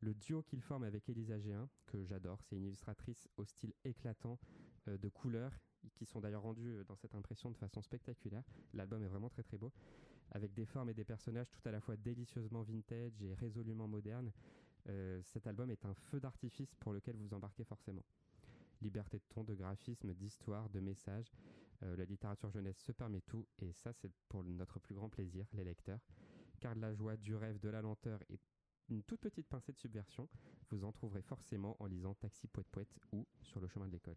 [0.00, 4.38] Le duo qu'il forme avec Elisa Géin, que j'adore, c'est une illustratrice au style éclatant,
[4.88, 5.58] euh, de couleurs,
[5.94, 8.42] qui sont d'ailleurs rendues euh, dans cette impression de façon spectaculaire.
[8.74, 9.72] L'album est vraiment très très beau,
[10.32, 14.32] avec des formes et des personnages tout à la fois délicieusement vintage et résolument modernes.
[14.88, 18.04] Euh, cet album est un feu d'artifice pour lequel vous embarquez forcément.
[18.82, 21.32] Liberté de ton, de graphisme, d'histoire, de message.
[21.82, 25.46] Euh, la littérature jeunesse se permet tout, et ça c'est pour notre plus grand plaisir,
[25.52, 26.00] les lecteurs.
[26.60, 28.38] Car de la joie, du rêve, de la lenteur et
[28.88, 30.28] une toute petite pincée de subversion,
[30.70, 34.16] vous en trouverez forcément en lisant Taxi Poète Poète ou Sur le chemin de l'école.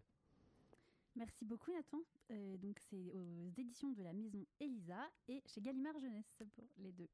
[1.16, 1.99] Merci beaucoup Nathan.
[2.32, 6.47] Euh, donc c'est aux éditions de la maison Elisa et chez Gallimard Jeunesse pour
[6.78, 7.10] les deux.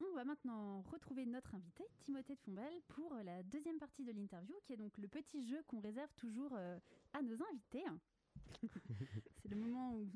[0.00, 4.54] On va maintenant retrouver notre invité, Timothée de Fombelle, pour la deuxième partie de l'interview,
[4.64, 6.78] qui est donc le petit jeu qu'on réserve toujours euh,
[7.14, 7.84] à nos invités.
[9.42, 10.06] C'est le moment où,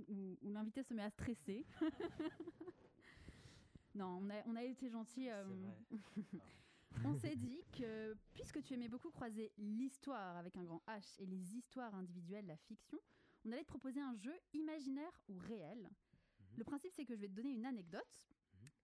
[0.42, 1.64] l'invité se met à stresser.
[3.94, 5.30] non, on a, été gentil.
[5.30, 5.44] Euh,
[7.04, 11.26] on s'est dit que, puisque tu aimais beaucoup croiser l'histoire avec un grand H et
[11.26, 12.98] les histoires individuelles, la fiction,
[13.46, 15.78] on allait te proposer un jeu imaginaire ou réel.
[15.78, 16.58] Mhm.
[16.58, 18.28] Le principe, c'est que je vais te donner une anecdote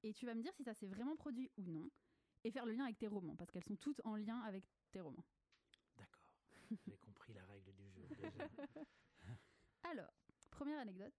[0.07, 1.91] et tu vas me dire si ça s'est vraiment produit ou non,
[2.45, 5.01] et faire le lien avec tes romans, parce qu'elles sont toutes en lien avec tes
[5.01, 5.25] romans.
[5.97, 6.23] D'accord,
[6.87, 8.47] j'ai compris la règle du jeu déjà.
[9.83, 10.13] Alors,
[10.51, 11.15] première anecdote,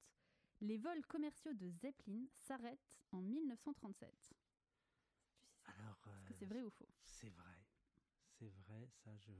[0.62, 4.34] les vols commerciaux de Zeppelin s'arrêtent en 1937.
[5.66, 6.88] Alors, Est-ce que c'est vrai ou faux?
[7.04, 7.66] C'est vrai.
[8.40, 9.34] C'est vrai, ça je,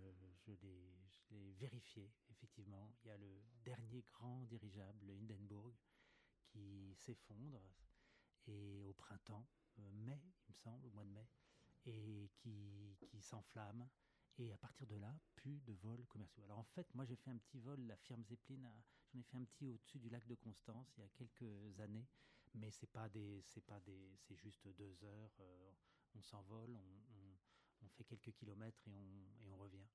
[0.46, 2.92] je l'ai vérifié, effectivement.
[3.04, 5.74] Il y a le dernier grand dirigeable, le Hindenburg,
[6.48, 7.62] qui s'effondre
[8.48, 9.46] et au printemps,
[9.80, 11.28] euh, mai, il me semble, au mois de mai,
[11.86, 13.88] et qui, qui s'enflamme.
[14.40, 16.44] Et à partir de là, plus de vols commerciaux.
[16.44, 18.72] Alors en fait, moi j'ai fait un petit vol, la firme Zeppelin,
[19.12, 22.06] j'en ai fait un petit au-dessus du lac de Constance il y a quelques années,
[22.54, 25.32] mais c'est pas des, c'est pas des, c'est juste deux heures.
[25.40, 25.72] Euh,
[26.14, 29.88] on s'envole, on, on, fait quelques kilomètres et on, et on revient.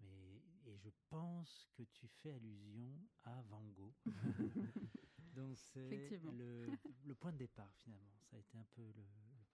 [0.00, 3.92] Mais, et je pense que tu fais allusion à Van Gogh.
[5.34, 6.66] Donc c'est le,
[7.04, 8.18] le, point de départ finalement.
[8.30, 9.04] Ça a été un peu le,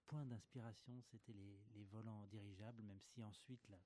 [0.06, 3.80] point d'inspiration, c'était les, les, volants dirigeables, même si ensuite là,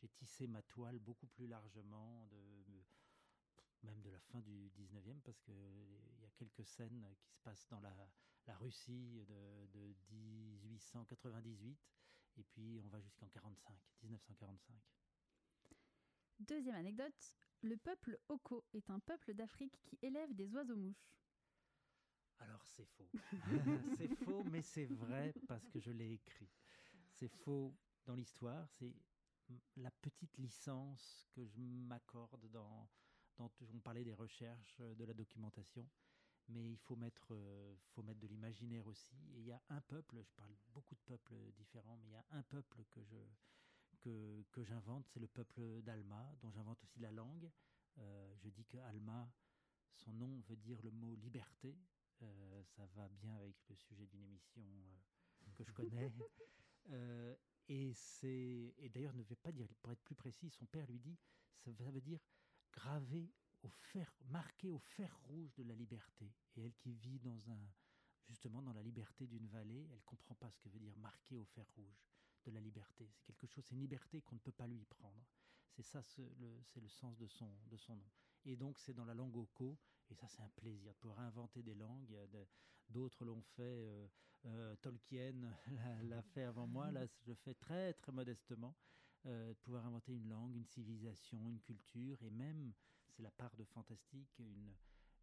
[0.00, 2.38] j'ai tissé ma toile beaucoup plus largement, de,
[3.82, 5.54] même de la fin du 19e, parce qu'il
[6.20, 7.94] y a quelques scènes qui se passent dans la,
[8.46, 11.78] la Russie de, de 1898,
[12.36, 14.76] et puis on va jusqu'en 45, 1945.
[16.40, 21.14] Deuxième anecdote, le peuple Oko est un peuple d'Afrique qui élève des oiseaux-mouches.
[22.40, 23.08] Alors c'est faux.
[23.96, 26.50] c'est faux, mais c'est vrai parce que je l'ai écrit.
[27.12, 27.74] C'est faux
[28.06, 28.94] dans l'histoire, c'est
[29.76, 32.88] la petite licence que je m'accorde dans,
[33.36, 35.88] Dans, on parlait des recherches, de la documentation
[36.48, 39.14] mais il faut mettre, euh, faut mettre de l'imaginaire aussi.
[39.34, 42.16] Et il y a un peuple, je parle beaucoup de peuples différents, mais il y
[42.16, 43.16] a un peuple que je
[44.00, 47.50] que, que j'invente, c'est le peuple d'Alma, dont j'invente aussi la langue.
[47.98, 49.32] Euh, je dis que Alma,
[49.94, 51.78] son nom veut dire le mot liberté.
[52.24, 54.62] Euh, ça va bien avec le sujet d'une émission
[55.54, 56.12] que je connais.
[57.68, 60.98] et c'est et d'ailleurs ne veut pas dire, pour être plus précis, son père lui
[60.98, 61.18] dit,
[61.58, 62.20] ça veut dire
[62.72, 63.30] graver
[63.62, 66.30] au fer, marquée au fer rouge de la liberté.
[66.56, 67.72] Et elle qui vit dans un,
[68.26, 71.44] justement dans la liberté d'une vallée, elle comprend pas ce que veut dire marqué au
[71.44, 72.04] fer rouge
[72.44, 73.08] de la liberté.
[73.14, 75.24] C'est quelque chose, c'est une liberté qu'on ne peut pas lui prendre.
[75.70, 78.10] C'est ça, c'est le, sens de son, de son nom.
[78.44, 79.78] Et donc c'est dans la langue Oko,
[80.10, 82.16] et ça c'est un plaisir de pouvoir inventer des langues.
[82.88, 84.06] D'autres l'ont fait, euh,
[84.46, 85.32] euh, Tolkien
[86.02, 88.74] l'a fait avant moi, là je le fais très très modestement.
[89.26, 92.74] Euh, de pouvoir inventer une langue, une civilisation, une culture, et même
[93.08, 94.74] c'est la part de fantastique, une,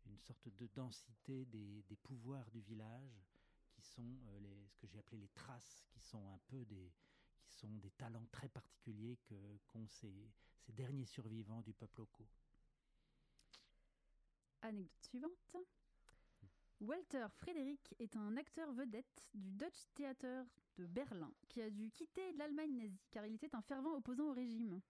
[0.07, 3.23] une sorte de densité des, des pouvoirs du village
[3.69, 6.91] qui sont euh, ce que j'ai appelé les traces, qui sont un peu des,
[7.43, 9.35] qui sont des talents très particuliers que,
[9.67, 12.27] qu'ont ces, ces derniers survivants du peuple local.
[14.61, 15.57] Anecdote suivante.
[16.79, 20.45] Walter Frédéric est un acteur vedette du Dutch Theater
[20.77, 24.33] de Berlin qui a dû quitter l'Allemagne nazie car il était un fervent opposant au
[24.33, 24.81] régime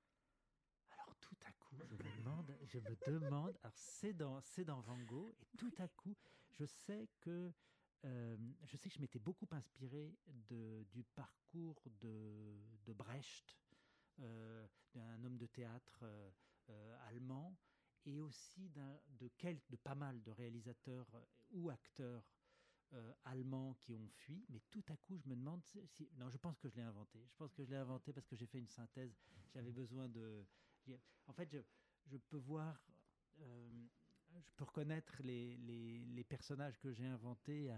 [1.20, 4.98] tout à coup, je me demande, je me demande, alors c'est dans, c'est dans Van
[5.04, 6.16] Gogh, et tout à coup,
[6.50, 7.52] je sais que,
[8.06, 10.16] euh, je sais que je m'étais beaucoup inspiré
[10.50, 13.58] de, du parcours de, de Brecht,
[14.20, 17.56] euh, d'un homme de théâtre euh, allemand,
[18.06, 19.28] et aussi de,
[19.78, 21.08] pas mal de réalisateurs
[21.52, 22.24] ou acteurs
[23.24, 26.10] allemands qui ont fui, mais tout à coup, je me demande si.
[26.18, 27.26] Non, je pense que je l'ai inventé.
[27.26, 29.16] Je pense que je l'ai inventé parce que j'ai fait une synthèse.
[29.54, 30.46] J'avais besoin de,
[31.28, 31.50] en fait,
[32.06, 32.84] je, peux voir,
[33.40, 33.70] euh,
[34.44, 37.72] je peux reconnaître les, personnages que j'ai inventés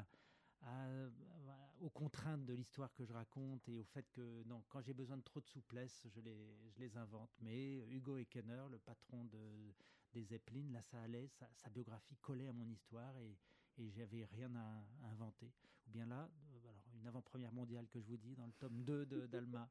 [1.81, 5.17] aux contraintes de l'histoire que je raconte et au fait que non, quand j'ai besoin
[5.17, 7.31] de trop de souplesse, je les, je les invente.
[7.41, 9.73] Mais Hugo Ekener, le patron de,
[10.13, 13.37] des Zeppelin, là, ça allait, sa, biographie collait à mon histoire et,
[13.77, 15.51] et j'avais rien à, inventer.
[15.87, 18.83] Ou bien là, euh, alors une avant-première mondiale que je vous dis, dans le tome
[18.83, 19.67] 2 d'Alma,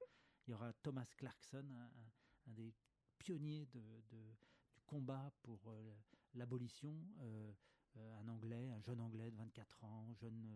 [0.46, 1.90] il y aura Thomas Clarkson, un
[2.46, 2.74] des
[3.18, 3.80] pionnier de,
[4.10, 5.94] du combat pour euh,
[6.34, 7.52] l'abolition, euh,
[7.96, 10.48] un Anglais, un jeune Anglais de 24 ans, jeune,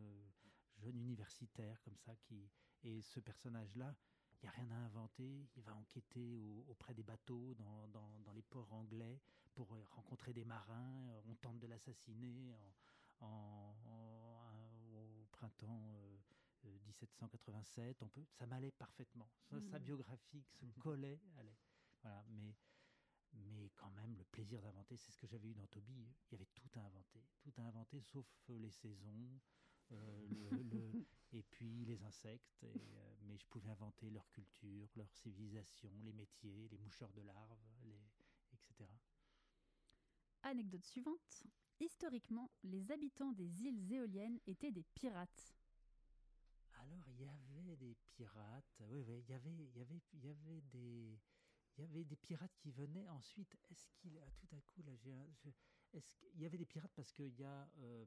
[0.78, 2.51] jeune universitaire comme ça, qui
[2.87, 3.95] et ce personnage-là,
[4.34, 5.49] il n'y a rien à inventer.
[5.57, 9.20] Il va enquêter auprès des bateaux dans, dans, les ports anglais
[9.57, 11.11] pour rencontrer des marins.
[11.26, 12.54] On tente de l'assassiner
[13.20, 13.74] en,
[14.94, 15.82] au printemps
[16.64, 18.02] 1787.
[18.02, 19.28] On peut, ça m'allait parfaitement.
[19.50, 19.82] Sa, sa, mmh.
[19.82, 21.20] biographie se collait.
[21.38, 21.57] Allait
[22.28, 22.54] mais,
[23.32, 26.07] mais quand même, le plaisir d'inventer, c'est ce que j'avais eu dans Toby.
[26.30, 29.40] Il y avait tout à inventer, tout à inventer, sauf euh, les saisons,
[29.92, 30.26] euh,
[31.32, 32.64] et puis les insectes.
[32.64, 37.59] Euh, mais je pouvais inventer leur culture, leur civilisation, les métiers, les moucheurs de larves,
[37.84, 38.05] les.
[40.47, 41.44] Anecdote suivante.
[41.80, 45.55] Historiquement, les habitants des îles éoliennes étaient des pirates.
[46.80, 48.82] Alors, il y avait des pirates.
[48.88, 51.20] Oui, oui, il y avait, il y avait, il y avait des
[51.78, 53.09] il y avait des pirates qui venaient.
[53.11, 54.92] Ensuite, est-ce qu'il a tout à coup là,
[55.92, 58.05] est-ce y avait des pirates parce qu'il y a euh,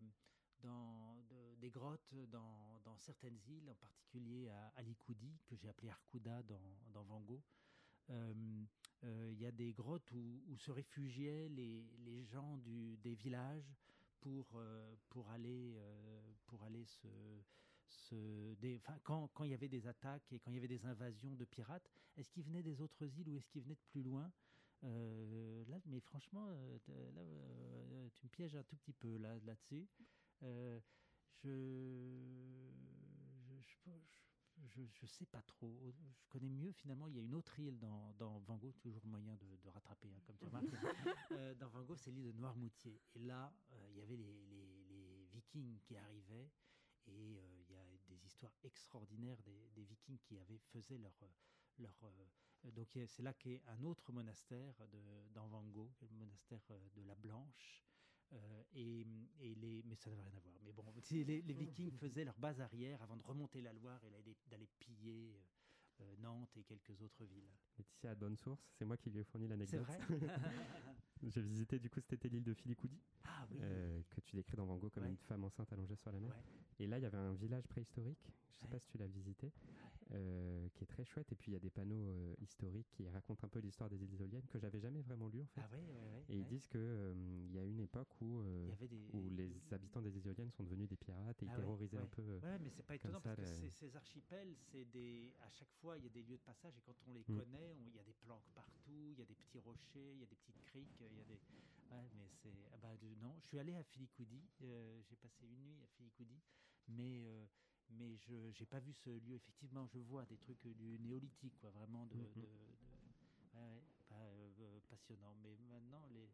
[0.61, 1.17] dans
[1.57, 7.03] des grottes dans, certaines îles, en particulier à Alikoudi, que j'ai appelé Arkuda dans, dans
[7.03, 7.43] Van Gogh.
[8.09, 8.33] Euh,
[9.05, 13.73] euh, il y a des grottes où, se réfugiaient les, gens des villages
[14.19, 14.61] pour,
[15.09, 15.79] pour aller,
[16.85, 17.07] se,
[19.03, 21.89] quand, il y avait des attaques et quand il y avait des invasions de pirates,
[22.17, 24.31] est-ce qu'ils venaient des autres îles ou est-ce qu'ils venaient de plus loin?
[24.83, 29.87] Euh, mais franchement, euh, euh, tu me pièges un tout petit peu là, là-dessus.
[31.43, 31.49] je,
[35.05, 35.93] sais pas trop.
[36.17, 37.07] Je connais mieux finalement.
[37.07, 40.11] Il y a une autre île dans, dans Van Gogh, toujours moyen de, de rattraper,
[40.13, 40.65] hein, comme tu remarques.
[41.59, 43.01] dans Van Gogh, c'est l'île de Noirmoutier.
[43.15, 43.53] Et là,
[43.89, 46.51] il y avait les, les, les, Vikings qui arrivaient
[47.07, 51.17] et euh, il y a des histoires extraordinaires des, des vikings qui avaient faisaient leur
[51.77, 54.99] leur euh, donc c'est là qu'est un autre monastère de
[55.33, 57.88] dans Van Gogh, le monastère euh, de la Blanche.
[58.73, 59.05] Et,
[59.41, 60.55] et, les, mais ça n'a rien à voir.
[60.63, 64.09] Mais bon, les, les, Vikings faisaient leur base arrière avant de remonter la Loire et
[64.49, 65.39] d'aller piller
[66.19, 67.49] Nantes et quelques autres villes.
[67.77, 69.85] Laetitia a de bonne source, c'est moi qui lui ai fourni l'anecdote.
[69.87, 70.19] C'est vrai
[71.23, 73.57] J'ai visité, du coup, c'était l'île de Filikoudi, ah, oui.
[74.09, 76.33] que tu décris dans Van Gogh comme une femme enceinte allongée sur la mer.
[76.79, 79.07] Et là, il y avait un village préhistorique, je ne sais pas si tu l'as
[79.07, 79.51] visité,
[80.09, 81.31] qui est très chouette.
[81.31, 84.15] Et puis il y a des panneaux historiques qui racontent un peu l'histoire des îles
[84.19, 85.61] éoliennes que j'avais jamais vraiment lu en fait.
[85.61, 85.77] Ah
[86.29, 88.43] et ils disent que il y a une époque où,
[89.13, 92.07] où les habitants des îles éoliennes sont devenus des pirates et ils ah terrorisaient un
[92.07, 92.39] peu.
[92.43, 96.03] Ouais, mais c'est pas étonnant parce que ces archipels, c'est des à chaque fois il
[96.03, 97.37] y a des lieux de passage et quand on les mm.
[97.37, 100.23] connaît, il y a des planques partout, il y a des petits rochers, il y
[100.23, 101.39] a des petites criques, il y a des
[101.91, 103.35] Ouais, mais c'est ah bah, non.
[103.41, 104.43] Je suis allé à Filikoudi.
[104.61, 106.39] Euh, j'ai passé une nuit à Filikoudi,
[106.87, 107.45] mais euh,
[107.91, 109.35] mais je n'ai pas vu ce lieu.
[109.35, 113.55] Effectivement, je vois des trucs du néolithique, quoi, vraiment de, mm-hmm.
[113.55, 115.35] ouais, euh, passionnant.
[115.41, 116.29] Mais maintenant, les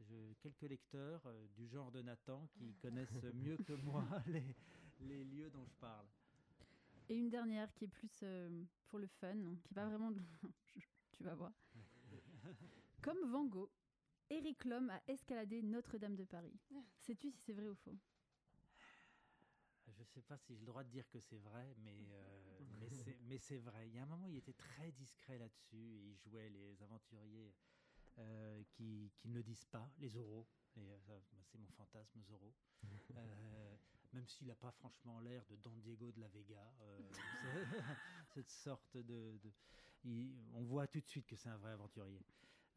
[0.00, 1.22] je, quelques lecteurs
[1.54, 4.56] du genre de Nathan qui connaissent mieux que moi les,
[5.00, 6.06] les lieux dont je parle.
[7.08, 8.24] Et une dernière qui est plus
[8.88, 10.12] pour le fun, qui va vraiment.
[11.12, 11.52] tu vas voir.
[13.02, 13.70] Comme Van Gogh,
[14.30, 16.58] Éric Lhomme a escaladé Notre-Dame de Paris.
[17.00, 17.98] Sais-tu si c'est vrai ou faux?
[20.02, 22.58] Je ne sais pas si j'ai le droit de dire que c'est vrai, mais, euh,
[23.24, 23.88] mais c'est vrai.
[23.88, 26.00] Il y a un moment, il était très discret là-dessus.
[26.02, 27.54] Il jouait les aventuriers
[28.18, 30.46] euh, qui, qui, ne disent pas, les oraux.
[30.78, 30.98] Euh,
[31.44, 32.54] c'est mon fantasme, Zorro.
[34.12, 36.72] même s'il n'a pas franchement l'air de Don Diego de la Vega.
[38.34, 39.38] cette sorte de.
[40.54, 42.20] on voit tout de suite que c'est un vrai aventurier.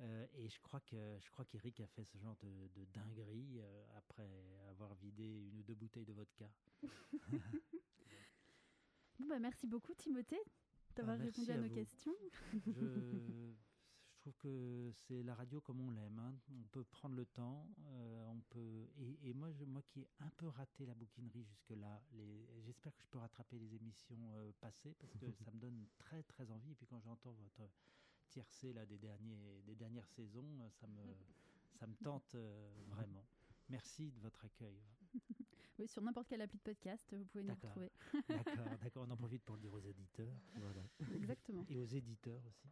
[0.01, 3.59] Euh, et je crois que je crois qu'Eric a fait ce genre de, de dinguerie
[3.59, 4.29] euh, après
[4.69, 6.49] avoir vidé une ou deux bouteilles de vodka.
[9.19, 10.41] bon bah merci beaucoup Timothée
[10.95, 12.15] d'avoir ah, répondu à, nos questions.
[12.53, 16.19] je, je, trouve que c'est la radio comme on l'aime.
[16.19, 16.35] Hein.
[16.49, 18.89] On peut prendre le temps, euh, on peut.
[18.97, 22.01] Et, et, moi, je, moi qui ai un peu raté la bouquinerie jusque là,
[22.65, 24.19] j'espère que je peux rattraper les émissions
[24.59, 26.71] passées parce que ça me donne très très envie.
[26.71, 27.69] Et puis quand j'entends votre
[28.35, 31.01] tiercé là des derniers des dernières saisons, euh, ça me
[31.79, 33.25] ça me tente euh, vraiment.
[33.69, 34.77] Merci de votre accueil.
[35.77, 37.91] Oui, sur n'importe quelle appli de podcast, vous pouvez nous retrouver.
[38.29, 39.05] d'accord, d'accord.
[39.05, 40.33] On en profite pour le dire aux éditeurs.
[41.13, 41.65] Exactement.
[41.69, 42.69] Et aux éditeurs aussi.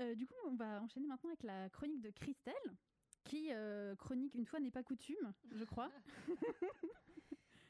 [0.00, 2.54] Euh, du coup, on va enchaîner maintenant avec la chronique de Christelle,
[3.22, 3.50] qui
[3.98, 5.92] chronique une fois n'est pas coutume, je crois.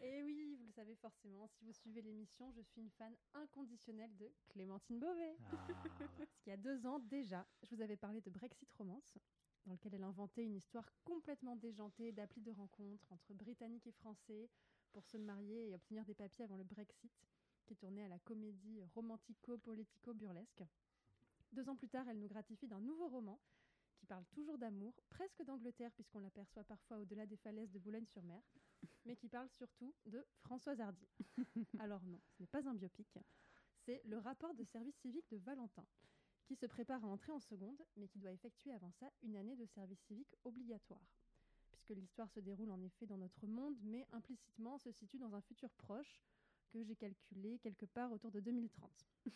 [0.06, 4.14] Et oui, vous le savez forcément, si vous suivez l'émission, je suis une fan inconditionnelle
[4.18, 5.34] de Clémentine Beauvais.
[5.50, 5.66] Ah.
[6.18, 9.16] Parce qu'il y a deux ans déjà, je vous avais parlé de Brexit Romance,
[9.64, 14.50] dans lequel elle inventait une histoire complètement déjantée d'appli de rencontre entre Britanniques et Français
[14.92, 17.10] pour se marier et obtenir des papiers avant le Brexit,
[17.64, 20.64] qui tournait à la comédie romantico-politico-burlesque.
[21.54, 23.40] Deux ans plus tard, elle nous gratifie d'un nouveau roman
[23.96, 28.42] qui parle toujours d'amour, presque d'Angleterre puisqu'on l'aperçoit parfois au-delà des falaises de Boulogne-sur-Mer,
[29.04, 31.06] mais qui parle surtout de Françoise Hardy.
[31.78, 33.18] Alors non, ce n'est pas un biopic,
[33.84, 35.86] c'est le rapport de service civique de Valentin,
[36.46, 39.56] qui se prépare à entrer en seconde, mais qui doit effectuer avant ça une année
[39.56, 41.04] de service civique obligatoire.
[41.70, 45.40] Puisque l'histoire se déroule en effet dans notre monde, mais implicitement se situe dans un
[45.42, 46.22] futur proche
[46.70, 48.90] que j'ai calculé quelque part autour de 2030.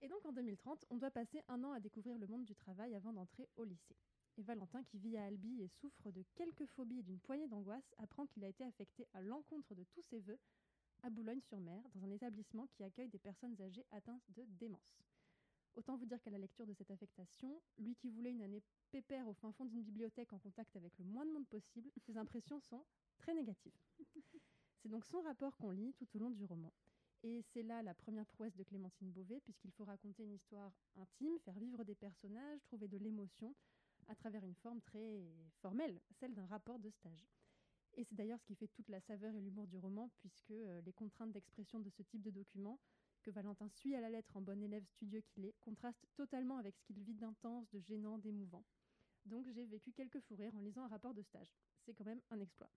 [0.00, 2.94] Et donc en 2030, on doit passer un an à découvrir le monde du travail
[2.94, 3.96] avant d'entrer au lycée.
[4.38, 7.92] Et Valentin, qui vit à Albi et souffre de quelques phobies et d'une poignée d'angoisse,
[7.98, 10.38] apprend qu'il a été affecté à l'encontre de tous ses voeux
[11.02, 15.02] à Boulogne-sur-Mer, dans un établissement qui accueille des personnes âgées atteintes de démence.
[15.74, 18.62] Autant vous dire qu'à la lecture de cette affectation, lui qui voulait une année
[18.92, 22.16] pépère au fin fond d'une bibliothèque en contact avec le moins de monde possible, ses
[22.16, 22.84] impressions sont
[23.18, 23.76] très négatives.
[24.82, 26.72] C'est donc son rapport qu'on lit tout au long du roman.
[27.24, 31.36] Et c'est là la première prouesse de Clémentine Beauvais, puisqu'il faut raconter une histoire intime,
[31.40, 33.56] faire vivre des personnages, trouver de l'émotion,
[34.08, 35.22] à travers une forme très
[35.60, 37.28] formelle, celle d'un rapport de stage.
[37.94, 40.80] Et c'est d'ailleurs ce qui fait toute la saveur et l'humour du roman, puisque euh,
[40.82, 42.78] les contraintes d'expression de ce type de document,
[43.22, 46.76] que Valentin suit à la lettre en bon élève studieux qu'il est, contrastent totalement avec
[46.76, 48.64] ce qu'il vit d'intense, de gênant, d'émouvant.
[49.24, 51.52] Donc j'ai vécu quelques fous rires en lisant un rapport de stage.
[51.84, 52.70] C'est quand même un exploit.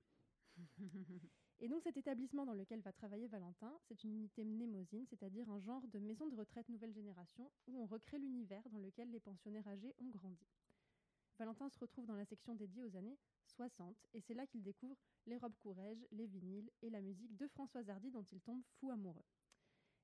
[1.59, 5.59] Et donc cet établissement dans lequel va travailler Valentin, c'est une unité mnémosine, c'est-à-dire un
[5.59, 9.67] genre de maison de retraite nouvelle génération où on recrée l'univers dans lequel les pensionnaires
[9.67, 10.47] âgés ont grandi.
[11.41, 13.17] Valentin se retrouve dans la section dédiée aux années
[13.47, 17.47] 60 et c'est là qu'il découvre les robes courrèges, les vinyles et la musique de
[17.47, 19.25] Françoise Hardy dont il tombe fou amoureux.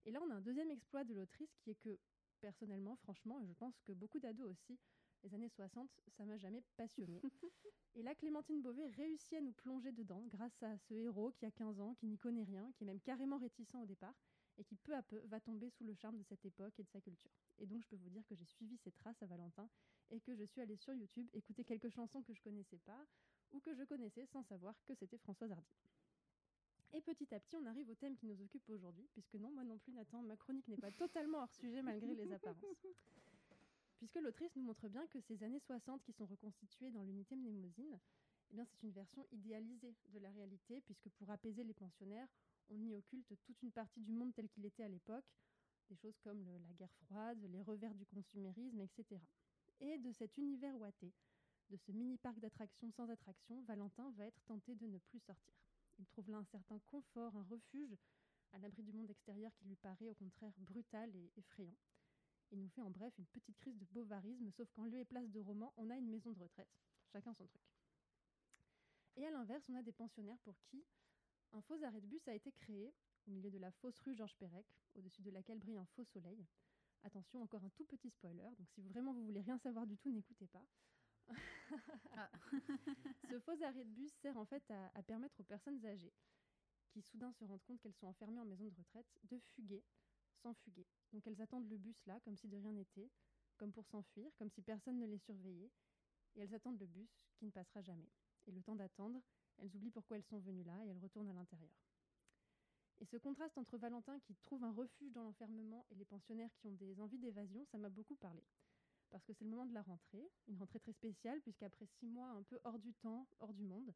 [0.05, 1.99] Et là on a un deuxième exploit de l'autrice qui est que,
[2.39, 4.79] personnellement, franchement, et je pense que beaucoup d'ados aussi,
[5.21, 7.21] les années 60, ça m'a jamais passionné.
[7.95, 11.51] Et là, Clémentine Beauvais réussit à nous plonger dedans grâce à ce héros qui a
[11.51, 14.13] 15 ans, qui n'y connaît rien, qui est même carrément réticent au départ,
[14.57, 16.89] et qui peu à peu va tomber sous le charme de cette époque et de
[16.89, 17.31] sa culture.
[17.59, 19.69] Et donc je peux vous dire que j'ai suivi ses traces à Valentin
[20.09, 23.05] et que je suis allée sur YouTube écouter quelques chansons que je connaissais pas
[23.51, 25.67] ou que je connaissais sans savoir que c'était Françoise Hardy.
[26.93, 29.65] Et petit à petit, on arrive au thème qui nous occupe aujourd'hui, puisque non, moi
[29.65, 32.63] non plus, Nathan, ma chronique n'est pas totalement hors sujet malgré les apparences
[33.97, 37.99] puisque l'autrice nous montre bien que ces années 60 qui sont reconstituées dans l'unité mnémosine,
[38.51, 42.27] eh bien c'est une version idéalisée de la réalité, puisque pour apaiser les pensionnaires,
[42.69, 45.25] on y occulte toute une partie du monde tel qu'il était à l'époque,
[45.89, 49.21] des choses comme la guerre froide, les revers du consumérisme, etc.
[49.79, 51.13] Et de cet univers ouaté,
[51.69, 55.53] de ce mini-parc d'attractions sans attraction, Valentin va être tenté de ne plus sortir.
[55.99, 57.97] Il trouve là un certain confort, un refuge,
[58.53, 61.75] à l'abri du monde extérieur qui lui paraît au contraire brutal et effrayant.
[62.51, 65.29] Il nous fait en bref une petite crise de bovarisme, sauf qu'en lieu et place
[65.31, 66.69] de roman, on a une maison de retraite.
[67.11, 67.61] Chacun son truc.
[69.17, 70.85] Et à l'inverse, on a des pensionnaires pour qui
[71.53, 72.93] un faux arrêt de bus a été créé
[73.27, 76.45] au milieu de la fausse rue Georges Perec, au-dessus de laquelle brille un faux soleil.
[77.03, 80.11] Attention, encore un tout petit spoiler, donc si vraiment vous voulez rien savoir du tout,
[80.11, 80.65] n'écoutez pas.
[82.13, 82.29] Ah.
[83.29, 86.13] Ce faux arrêt de bus sert en fait à, permettre aux personnes âgées
[86.89, 89.83] qui soudain se rendent compte qu'elles sont enfermées en maison de retraite de fuguer
[90.41, 90.87] sans fuguer.
[91.11, 93.11] Donc elles attendent le bus là, comme si de rien n'était,
[93.57, 95.71] comme pour s'enfuir, comme si personne ne les surveillait,
[96.35, 98.09] et elles attendent le bus qui ne passera jamais.
[98.47, 99.21] Et le temps d'attendre,
[99.59, 101.73] elles oublient pourquoi elles sont venues là et elles retournent à l'intérieur.
[102.99, 106.67] Et ce contraste entre Valentin qui trouve un refuge dans l'enfermement et les pensionnaires qui
[106.67, 108.43] ont des envies d'évasion, ça m'a beaucoup parlé.
[109.09, 112.29] Parce que c'est le moment de la rentrée, une rentrée très spéciale, puisqu'après six mois
[112.29, 113.93] un peu hors du temps, hors du monde,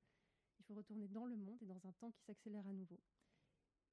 [0.60, 3.00] il faut retourner dans le monde et dans un temps qui s'accélère à nouveau.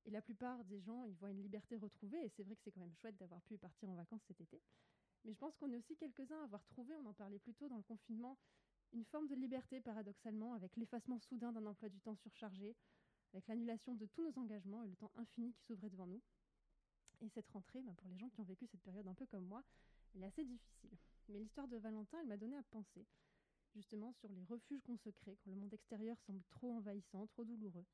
[0.05, 2.71] Et la plupart des gens, ils voient une liberté retrouvée, et c'est vrai que c'est
[2.71, 4.63] quand même chouette d'avoir pu partir en vacances cet été.
[5.25, 7.69] Mais je pense qu'on est aussi quelques-uns à avoir trouvé, on en parlait plus tôt
[7.69, 8.39] dans le confinement,
[8.93, 12.77] une forme de liberté paradoxalement, avec l'effacement soudain d'un emploi du temps surchargé,
[13.33, 16.23] avec l'annulation de tous nos engagements et le temps infini qui s'ouvrait devant nous.
[17.21, 19.45] Et cette rentrée, bah, pour les gens qui ont vécu cette période un peu comme
[19.45, 19.63] moi,
[20.15, 20.97] elle est assez difficile.
[21.29, 23.07] Mais l'histoire de Valentin, elle m'a donné à penser,
[23.75, 27.45] justement, sur les refuges qu'on se crée quand le monde extérieur semble trop envahissant, trop
[27.45, 27.85] douloureux.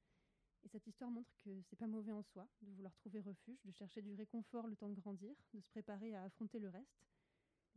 [0.64, 3.72] Et cette histoire montre que c'est pas mauvais en soi de vouloir trouver refuge, de
[3.72, 7.04] chercher du réconfort le temps de grandir, de se préparer à affronter le reste,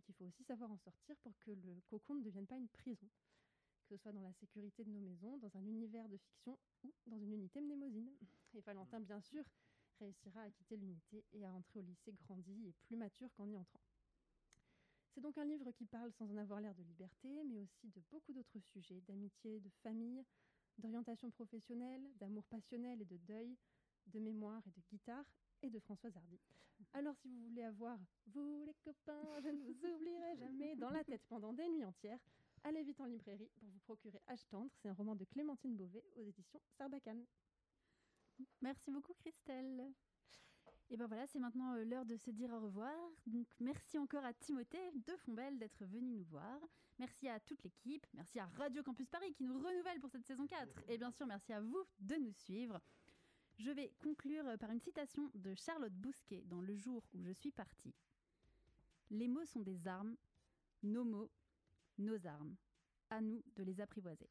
[0.07, 3.09] qu'il faut aussi savoir en sortir pour que le cocon ne devienne pas une prison,
[3.81, 6.93] que ce soit dans la sécurité de nos maisons, dans un univers de fiction ou
[7.07, 8.09] dans une unité mnémosine.
[8.53, 9.43] Et Valentin, bien sûr,
[9.99, 13.57] réussira à quitter l'unité et à entrer au lycée grandi et plus mature qu'en y
[13.57, 13.81] entrant.
[15.13, 18.01] C'est donc un livre qui parle sans en avoir l'air de liberté, mais aussi de
[18.09, 20.23] beaucoup d'autres sujets, d'amitié, de famille,
[20.77, 23.57] d'orientation professionnelle, d'amour passionnel et de deuil,
[24.05, 25.25] de mémoire et de guitare,
[25.61, 26.39] et de Françoise Hardy.
[26.93, 27.97] Alors si vous voulez avoir,
[28.27, 32.19] vous les copains, je ne vous oublierai jamais, dans la tête pendant des nuits entières,
[32.63, 34.71] allez vite en librairie pour vous procurer H tendre.
[34.75, 37.25] C'est un roman de Clémentine Beauvais aux éditions Sarbacane.
[38.61, 39.91] Merci beaucoup Christelle.
[40.89, 42.95] Et ben voilà, c'est maintenant euh, l'heure de se dire au revoir.
[43.25, 46.59] Donc merci encore à Timothée de Fombelle d'être venu nous voir.
[46.99, 48.05] Merci à toute l'équipe.
[48.13, 50.83] Merci à Radio Campus Paris qui nous renouvelle pour cette saison 4.
[50.87, 52.79] Et bien sûr, merci à vous de nous suivre.
[53.57, 57.31] Je vais conclure euh, par une citation de Charlotte Bousquet dans Le jour où je
[57.31, 57.93] suis partie.
[59.09, 60.15] Les mots sont des armes,
[60.83, 61.31] nos mots
[61.97, 62.55] nos armes.
[63.09, 64.29] À nous de les apprivoiser.